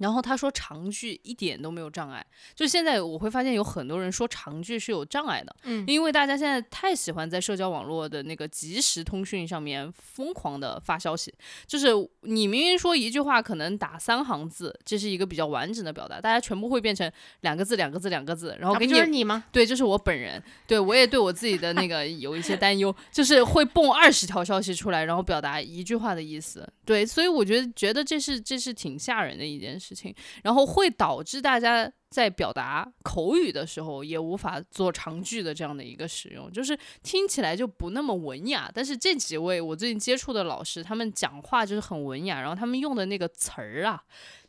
[0.00, 2.24] 然后他说长句一点都没有障碍，
[2.54, 11.32] 就现在我会发现有很多人说长句是有障碍的，嗯，因为大家现在太喜欢在社交网络的那个即时通讯上面疯狂的发消息，
[11.66, 11.88] 就是
[12.22, 17.10] 你明明说一句话可能打三行字，这是一个比较完整的表达，大家全部会变成
[17.42, 19.44] 两个字两个字两个字，然后给你就是你吗？
[19.52, 29.89] 对，就是我本人，对我也对我自己的那个 有一些担忧，就是会蹦二十条消息出来，然后表达一句话的意思，对，所以我觉得觉得这是这是挺吓人的一件事。
[29.90, 30.14] 事情，
[30.44, 38.70] 然后会导致大家在表达口语的时候也无法做长句的这样的一个使用，就是听起来就不那么文雅。
[38.74, 44.02] 但是这几位我最近接触的老师，他们讲话就是很文雅，然后他们用的那个词儿啊。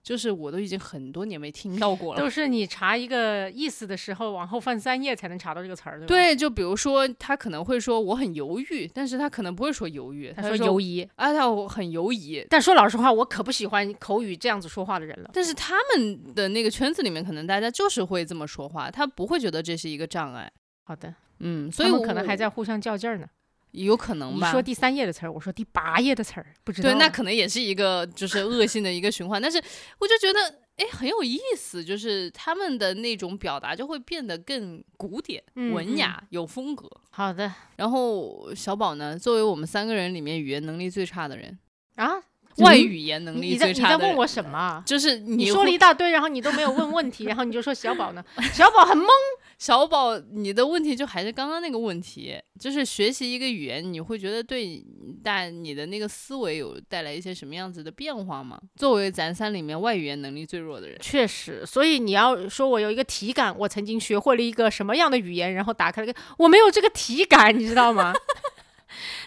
[0.04, 6.08] 就是我都已经很多年没听到过了，都是你查一个意思的时候，往后翻三页才能查到这个词儿，对吧？
[6.08, 12.44] 对，就比如说他可能会说我很犹豫，但是他可能不会说犹豫，他说犹疑，啊，他我很犹疑。
[12.50, 15.30] 但说老实话，我可不喜欢口语这样子说话的人了。
[15.34, 20.50] 但是他们的那个圈子里面，可能大家就是会这么说话，他不会觉得这是一个障碍。
[20.84, 23.28] 好的，嗯，所以我可能还在互相较劲儿呢。
[23.72, 24.48] 有可能吧？
[24.48, 26.90] 你说第三页的词儿，我说第八页的词儿，不知道。
[26.90, 29.42] 对，那可能也是一个就是恶性的一个循环。
[29.42, 29.62] 但是
[30.00, 30.40] 我就觉得，
[30.78, 36.90] 哎，很有意思，就是他们的那种表达就会变得更古典、嗯文雅、有风格。
[37.12, 41.58] 好的然后小宝呢，作为我们三个人里面语言能力最差的人，
[41.96, 42.12] 啊，
[42.58, 44.84] 外语言能力你你在最差的人，你在问我什么啊？
[44.86, 48.24] 就是你你说了一大堆，然后你都没有问问题，然后你就说小宝呢？
[48.54, 49.08] 小宝很懵。
[49.58, 54.84] 小宝，你的问题就还是刚刚那个问题，就是学习一个语言，你会觉得对
[55.24, 58.60] 但你的那个思维有带来一些什么样子的变化吗？
[58.76, 68.12] 作为咱三里面外语言能力最弱的人，确实，所以你要说我有一个体感，我曾经学会了一个什么样的语言，然后打开了个，我没有这个体感，你知道吗？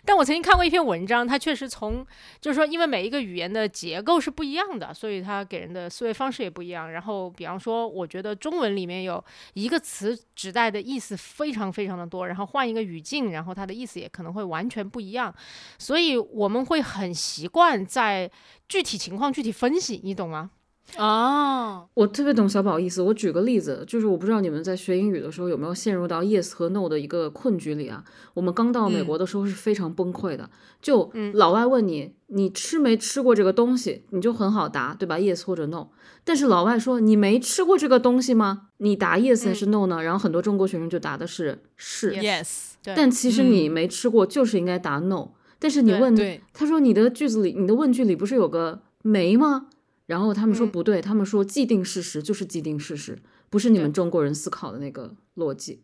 [0.05, 2.07] 但我曾经看过一篇文章，它确实从
[2.41, 6.93] 就是说，因为每一个语言的结构是不一样的，所以它给人的思维方式也不一样。
[6.93, 9.23] 然后，比方说，我觉得中文里面有
[9.55, 15.35] 一个词指代的意思非常非常的多，然后换一个语境，然后它的意思也可能会完全不一样。
[15.79, 18.31] 所以我们会很习惯在
[18.69, 20.51] 具体情况具体分析，你懂吗？
[20.97, 23.03] 哦，我特别懂小宝意思。
[23.03, 28.05] 我举个例子，就是我不知道你们在学英语的时候有没有陷入到 yes 和 no 的一个困局里啊？
[28.35, 30.49] 我们刚到美国的时候是非常崩溃的。
[30.81, 35.89] 就老外问你，你吃没吃过这个东西，你就很好答，对吧？yes 或者 no。
[36.23, 38.69] 但是老外说你没吃过这个东西吗？
[38.77, 40.03] 你答 yes 还是 no 呢？
[40.03, 42.13] 然后很多中国学生就答的是是。
[42.13, 45.31] yes，但其实你没吃过，就是应该答 no。
[45.59, 49.67] 但是你问对他说你的句子里，你的问句里不是有个没吗？
[50.07, 55.83] 然后他们说嗯不对，他们说既定事实就是既定事实，不是你们中国人思考的那个逻辑。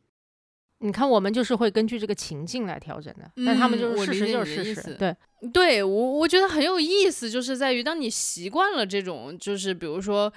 [0.83, 4.95] 你看，我们就是会根据这个情境来调整的，但他们就是事实就是事实。
[4.99, 5.15] 对，
[5.53, 10.33] 对我我觉得很有意思，就是在于当你习惯了这种，就是比如说，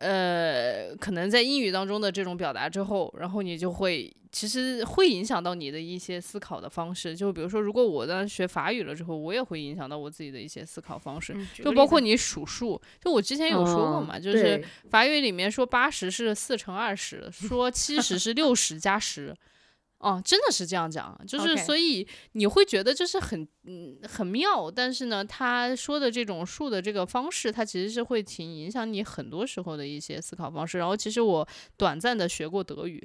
[0.00, 7.14] 呃，可能在英语当中的这种表达之后，然后你就会其实会影响到你的一些思考的方式。
[7.16, 11.32] 就比如说，如果我当时学法语了之后，我也会影响到我自己的一些思考方式。
[11.34, 19.34] 嗯就包括你数数，就我之前有说过哦嘛，就是法语里面说八十是四乘二十，说七十是六十加十。
[20.04, 30.76] 哦，真的是这样讲，就是所以你会觉得这是很嗯很妙，但是呢，他说的这种数的这个方式，它其实是会挺影响你很多时候的一些思考方式。
[30.76, 31.48] 然后其实我
[31.78, 33.02] 短暂的学过德语，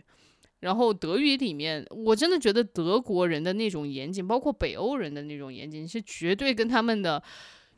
[0.59, 7.23] 然后德语里面，我真的觉得德国人的那种严谨，包括北欧人的那种严谨，是绝对跟他们的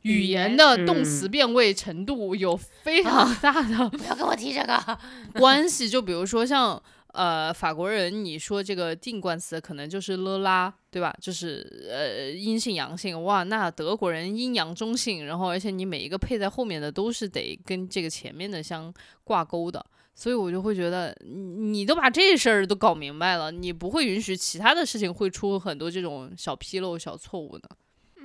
[0.02, 4.98] 语语言言的动嗯词变位程度有非常大的不要跟我提这个。
[5.34, 5.88] 关系。
[5.88, 6.82] 就比如说像
[7.12, 11.14] 呃法国人，你说这个定冠词可能就是了啦，对吧？
[11.20, 18.92] 就是呃阴性阳性，哇，那德国人阴阳中性，然后而且你每一个配在后面的都是得跟这个前面的相
[19.24, 19.84] 挂钩的。
[20.14, 21.32] 所以我就会觉得，你
[21.70, 27.66] 你都把这事儿都搞明白了，你不会允许其他的事情会出很多这种小纰漏、小错误的。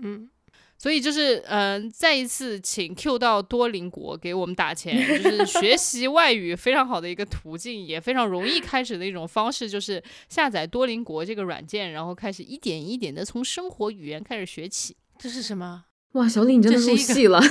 [0.02, 0.30] 嗯，
[0.78, 14.96] 所以就是，嗯、再一次请 Q 到多邻国给我们打钱，就是学习外语非常好的一个途径，也非常容易开始的一种方式，就是下载多邻国这个软件，然后开始一点一点的从生活语言开始学起。
[15.18, 15.86] 这是什么？
[16.14, 17.42] 哇，小李你真是一个入戏了。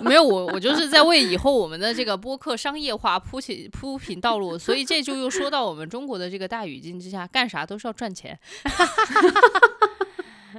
[0.00, 8.38] 没有我，我就是在为以后我们的这个播客商业化铺起铺平道路，所以这就又说到我们中国的这个大语境之下，干啥都是要赚钱。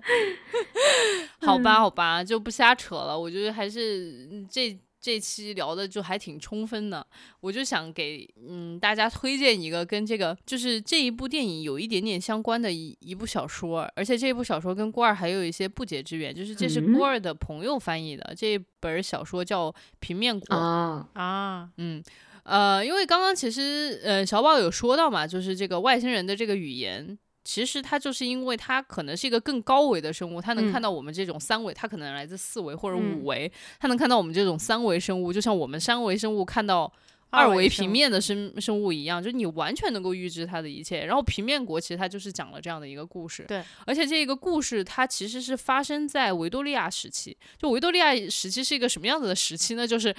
[1.41, 3.17] 好吧，好吧，就不瞎扯了。
[3.17, 7.05] 我觉得还是嗯这这期聊的就还挺充分的。
[7.39, 18.33] 我就想给嗯大家推荐一个跟这个就是这一部电影有一点点相关的一一部小说，而且这部小说跟郭二还有一些不解之缘，就是这是嗯郭二的朋友翻译的。
[18.35, 22.03] 这本小说叫《平面国》啊，啊，嗯，
[22.43, 27.17] 呃，因为刚刚其实呃小宝有说到嘛，就是这个外星人的这个语言，
[27.47, 36.91] 其实它就是因为它可能是一个更高维的生物，它能看嗯到我们这种三维，它可能来自四维或者嗯五维，它能看到我们这种三维生物，就像我们三维生物看到。
[37.29, 41.03] 二二维平面的生生物一样，就是你完全能够预知它的一切。
[41.05, 47.35] 然后平面国其实它就是讲了这样的一个故事，对，而且这个故事它其实是发生在维多利亚时期。
[47.57, 49.85] 就维多利亚时期是一个什么样子的时期呢？
[49.85, 50.15] 就是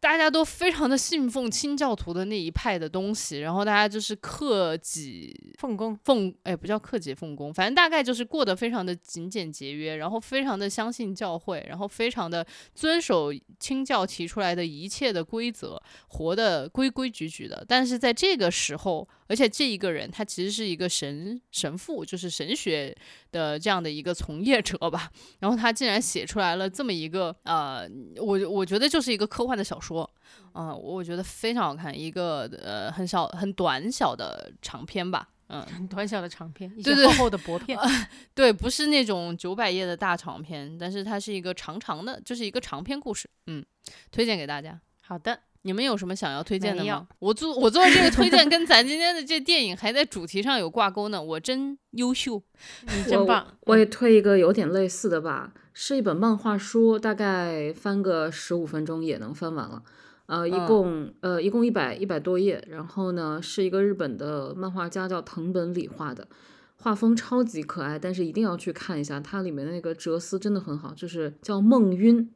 [0.00, 5.96] 大家都非常的信奉清教徒的那一派的东西，然后大家就是克己奉公。
[6.04, 17.64] 奉，哎，不叫克己奉公，反正大概就是过得非常的勤俭节约，然后非常的相信教会，然后非常的遵守清教提出来的一切的规则，活得规规矩矩的。
[17.66, 22.96] 但是在这个时候，而且这一个人他其实是一个神神父，就是神学
[23.30, 25.10] 的这样的一个从业者吧。
[25.38, 30.10] 然后他竟然写出来了这么一个呃，我我觉得就是一个科幻的小说，
[30.54, 35.62] 嗯、我觉得非常好看，一个呃很小很短小的长篇吧，嗯。
[35.66, 37.78] 很短小的长篇，一对对些厚厚的薄片。
[38.34, 43.64] 对，不是那种九百页的大长篇，但是它是一个长长的，就是一个长篇故事，嗯，
[44.10, 44.80] 推荐给大家。
[45.02, 47.06] 好的，你们有什么想要推荐的吗？
[47.18, 52.42] 我做我做的这个推荐跟咱今天的这电影还在主题上有挂钩呢，我真优秀。
[52.96, 53.46] 你真棒。
[53.62, 59.82] 我也推一个有点类似的吧，是一本漫画书，大概翻个十五分钟也能翻完了。
[60.26, 66.28] 呃，一嗯共、呃一共一百一百多页，然后呢是一个日本的漫画家叫藤本里画的，
[66.76, 72.30] 画风超级可爱，但是一定要去看一下，它里面的那个哲思真的很好，就是叫梦晕，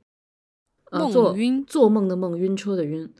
[0.93, 3.11] 呃，梦做晕做梦的梦，晕车的晕，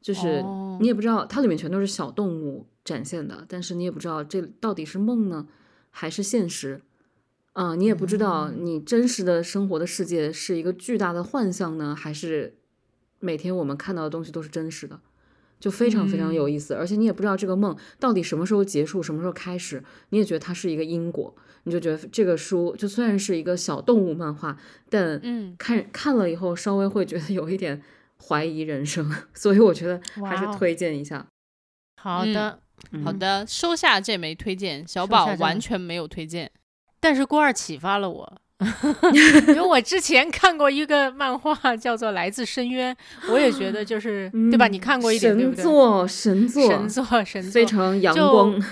[0.00, 5.46] 就是哦你也不知道它里面全都是小动物展现的，但是你也不知道这到底是梦呢
[5.90, 6.82] 还是现实。
[7.52, 12.54] 啊、你也不知道你真实的生活的世界是一个巨大的幻象呢，还是
[13.18, 15.00] 每天我们看到的东西都是真实的，
[15.60, 16.74] 就非常非常有意思。
[16.74, 21.32] 而且你也不知道这个梦到底什么时候结束，什么时候开始，你也觉得它是一个因果，
[21.64, 24.56] 你就觉得这个书就虽然是一个小动物漫画，
[24.88, 27.80] 但嗯看看了以后稍微会觉得有一点
[28.26, 31.26] 怀疑人生， 所以我觉得还是推荐一下。
[32.02, 32.58] 好的，
[33.04, 36.50] 好的，收下这枚推荐，小宝完全没有推荐。
[36.98, 38.40] 但是郭二启发了我。
[39.48, 42.94] 因为我之前看过一个漫画，叫做《来自深渊》，
[43.32, 44.68] 我也觉得就是、对吧？
[44.68, 45.62] 你看过一点，对不对？
[45.62, 48.62] 神作，神作，神作，神作，非常阳就光。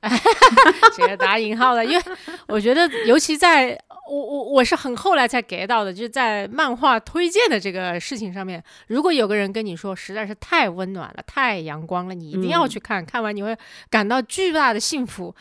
[0.96, 2.04] 这个打引号的，因为
[2.46, 3.78] 我觉得，尤其在
[4.08, 13.56] 我我我是很后来才 get 到的，就是在漫画推荐的这个事情上面，如果有个人跟你说实在是太温暖了、太阳光了，你一定要嗯去看，看完你会
[13.90, 15.34] 感到巨大的幸福，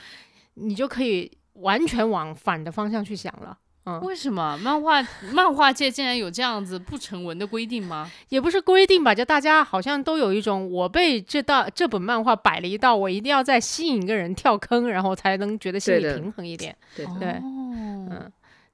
[0.55, 3.57] 你就可以完全往反的方向去想了。
[3.87, 4.59] 嗯，为什么？
[4.61, 8.11] 漫画漫画界竟然有这样子不成文的规定吗？
[8.27, 16.75] 也不是规定吧，就大家好像都有一种，我被这道这本漫画摆了一道，我一定要再吸引一个人跳坑，然后才能觉得心里平衡一点。
[16.97, 17.11] 对的。
[17.17, 18.31] 对哦，嗯，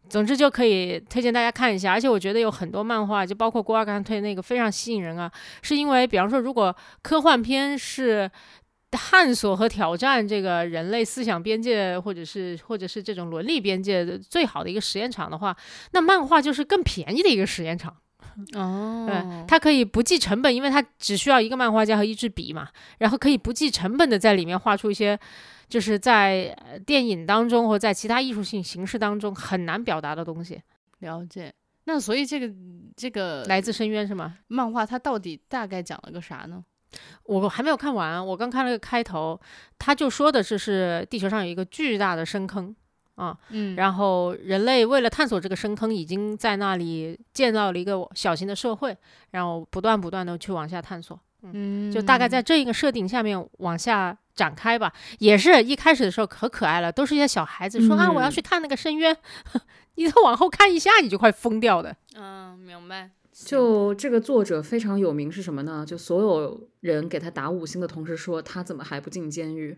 [0.09, 8.29] 总之就可以推荐大家看一下，而且我觉得有很多漫画，就包括郭二刚才推那个非常吸引人啊，是因为比方说，如果科幻片是
[8.93, 15.57] 探索和挑战这个人类思想边界，或者是或者是这种伦理边界的最好的一个实验场的话，
[15.93, 17.97] 那漫画就是更便宜的一个实验场。
[18.53, 22.69] 哦，对，它可以不计成本，因为它只需要一个漫画家和一支笔嘛，
[22.99, 25.19] 然后可以不计成本的在里面画出一些，
[25.67, 30.61] 就是在呃电影当中或在其他艺术性形式当中很难表达的东西。
[30.99, 31.53] 了解。
[31.85, 32.49] 那所以这个
[32.95, 34.37] 这个来自深渊是吗？
[34.47, 36.63] 漫画它到底大概讲了个啥呢？
[37.25, 39.39] 我还没有看完，我刚看了个开头，
[39.79, 42.75] 他就说的是是地球上有一个巨大的深坑
[43.15, 48.97] 啊，嗯然后人类为了探索这个深坑，已经在那里建造了一个小型的社会，
[49.31, 51.19] 然后不断不断的去往下探索。
[51.43, 54.93] 嗯，就大概在这一个设定下面往下展开吧。
[55.19, 59.15] 也是一开始的时候可可爱了，都是一些小孩子说、啊，我要嗯去看那个深渊，
[59.95, 61.93] 你再往后看一下，你就快疯掉的。
[62.15, 63.09] 嗯，明白。
[63.33, 65.83] 就这个作者非常有名是什么呢？
[65.85, 69.75] 就所有人给他打五星的同时说他怎么还不进监狱？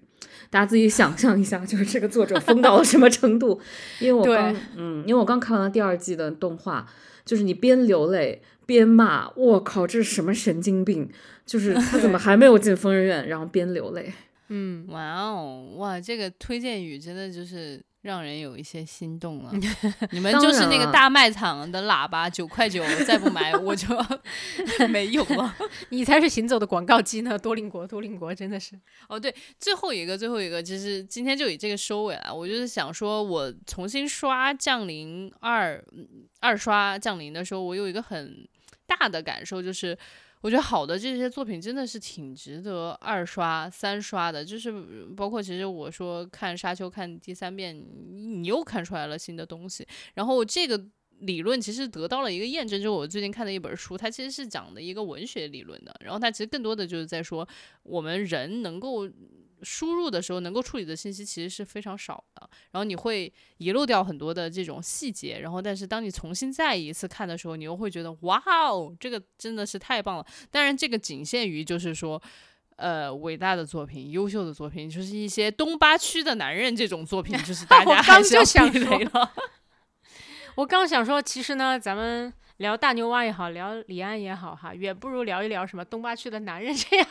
[0.49, 3.60] 大家自己想象一下，就是这个作者疯到了什么程度？
[4.01, 6.86] 因为我刚嗯，因为我刚看完了第二季的动画，
[7.24, 11.10] 就是你边流泪边骂，我靠，这是什么神经病？
[11.45, 13.28] 就是他怎么还没有进疯人院？
[13.28, 14.12] 然后边流泪。
[14.49, 19.51] 嗯，哇哦，哇，这个推荐语真的就是让人有一些心动了。
[20.12, 23.88] 你们就是那个大卖场的喇叭，九块九，再不买我就
[24.89, 25.56] 没有了。
[25.89, 28.80] 你才是行走的广告机呢，多邻国，多邻国真的是。
[29.10, 32.32] 哦，对，最后一个，最后一个，就是今天就以这个收尾了。
[32.32, 36.08] 我就是想说，我重新刷《降临二》嗯
[36.39, 38.47] 二刷《降临》的时候，我有一个很
[38.86, 39.97] 大的感受，就是
[40.41, 44.45] 我觉得好的这些作品真的是挺值得二刷、三刷的。
[44.45, 44.71] 就是
[45.15, 47.75] 包括其实我说看《沙丘》看第三遍，
[48.11, 49.88] 你又看出来了新的东西。
[50.13, 50.79] 然后这个
[51.19, 55.95] 理论其实得到了一个验证，就是我最近看的一本书，它其实是讲的一个文学理论的。
[56.01, 57.47] 然后它其实更多的就是在说，
[57.83, 59.09] 我们人能够
[59.62, 62.49] 输入的时候，能够处理的信息其实是非常少的。
[62.72, 65.39] 然后你会遗漏掉很多的这种细节。
[65.39, 70.26] 然后，但是当你重新再一次看的时候，你又会觉得，哇哦，这个真的是太棒了。
[70.51, 72.22] 当然，这个仅限于就是说。
[72.78, 79.32] 呃，伟大的作品、优秀的作品，就是一些东八区的男人这种作品，就是大 家还是要就想避雷了。
[80.56, 87.07] 我刚想说，其实呢，咱们聊大牛蛙也好，聊李安也好，哈，远不如聊一聊什么东八区的男人， 这样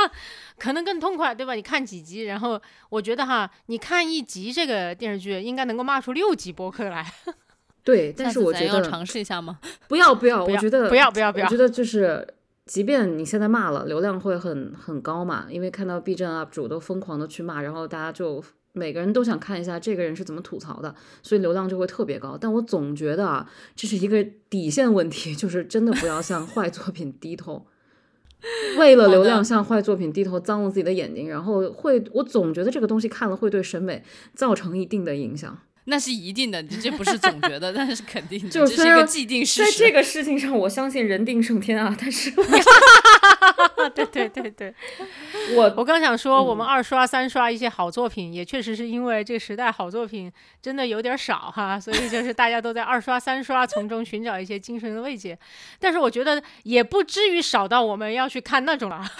[0.58, 1.54] 可能更痛快，对吧？
[1.54, 7.06] 你看几集，然后我觉得哈，你看一集这个电视剧，应该能够骂出六集播客来。
[7.84, 9.58] 对，但是我觉得要尝试一下吗？
[9.86, 12.26] 不要不要，不要我觉得不要不要不要我觉得就是，
[12.64, 18.42] 即便你现在骂了，流量会很很高嘛，因为看到 B 站 UP 主都疯狂的去骂，然后大家就
[18.74, 22.36] 每个人都想看一下这个人是怎么吐槽的，所以流量就会特别高。
[22.38, 27.66] 但我总觉得啊，这是一个底线问题， 就是真的不要向坏作品低头。
[28.76, 34.02] 为了流量向坏作品低头，脏了自己的眼睛，然后会，我总觉得这个东西看了会对审美
[34.34, 35.56] 造成一定的影响。
[35.86, 39.70] 那是一定的，这不是总觉得， 但是肯定的，就虽然一个既定事实。
[39.70, 42.30] 在这个事情上，我相信人定胜天啊，但是
[43.94, 44.74] 对对对对，
[45.56, 55.38] 我我刚想说，我们二刷三刷一些好作品，也确实是因为这个时代好作品真的有点少哈，所以就是大家都在二刷三刷，从中寻找一些精神的慰藉。
[55.78, 59.04] 但是我觉得也不至于少到我们要去看那种了。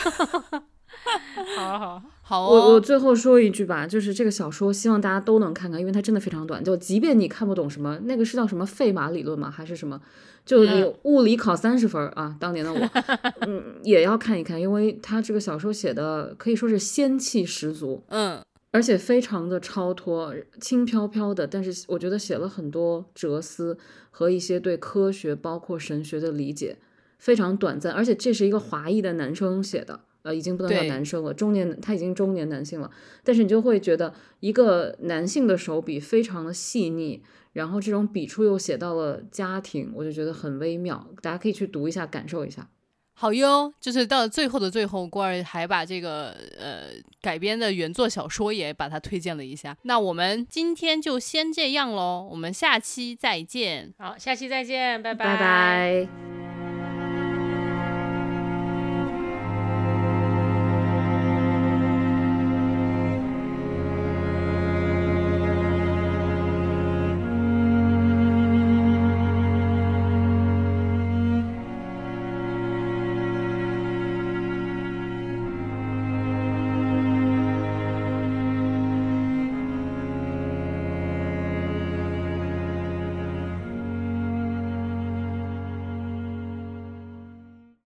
[1.57, 6.63] 好好，好我我哦，最后说一句吧，就是这个小说，希望大家都能看看，因为它真的非常短。
[6.63, 9.51] 就即便你看不懂什么，那个是叫什么费马理论吗？
[9.51, 10.01] 还是什么？
[10.45, 12.79] 就你嗯物理考三十分儿啊，当年的我，
[13.47, 21.47] 嗯，也要看一看，因为他这个小说写的可以说是仙气十足，嗯，而且非常的超脱，轻飘飘的。
[21.47, 23.79] 但是我觉得写了很多哲思
[24.11, 26.77] 和一些对科学包括神学的理解，
[27.19, 27.93] 非常短暂。
[27.93, 32.91] 而且这是一个华裔的男生写的，呃，已经不能叫男生了，中年他已经中年男性了。
[33.23, 37.23] 但是你就会觉得一个男性的手笔非常的细腻，
[37.55, 41.09] 然后这种笔触又写到了家庭，我就觉得很微妙。
[41.23, 42.69] 大家可以去读一下，感受一下。
[43.15, 43.73] 好哟。
[43.81, 46.89] 就是到最后的最后，郭儿还把这个呃
[47.23, 49.77] 改编的原作小说也把它推荐了一下。
[49.83, 53.95] 那我们今天就先这样喽，我们下期再见。
[53.99, 56.44] 好，下期再见，拜拜拜。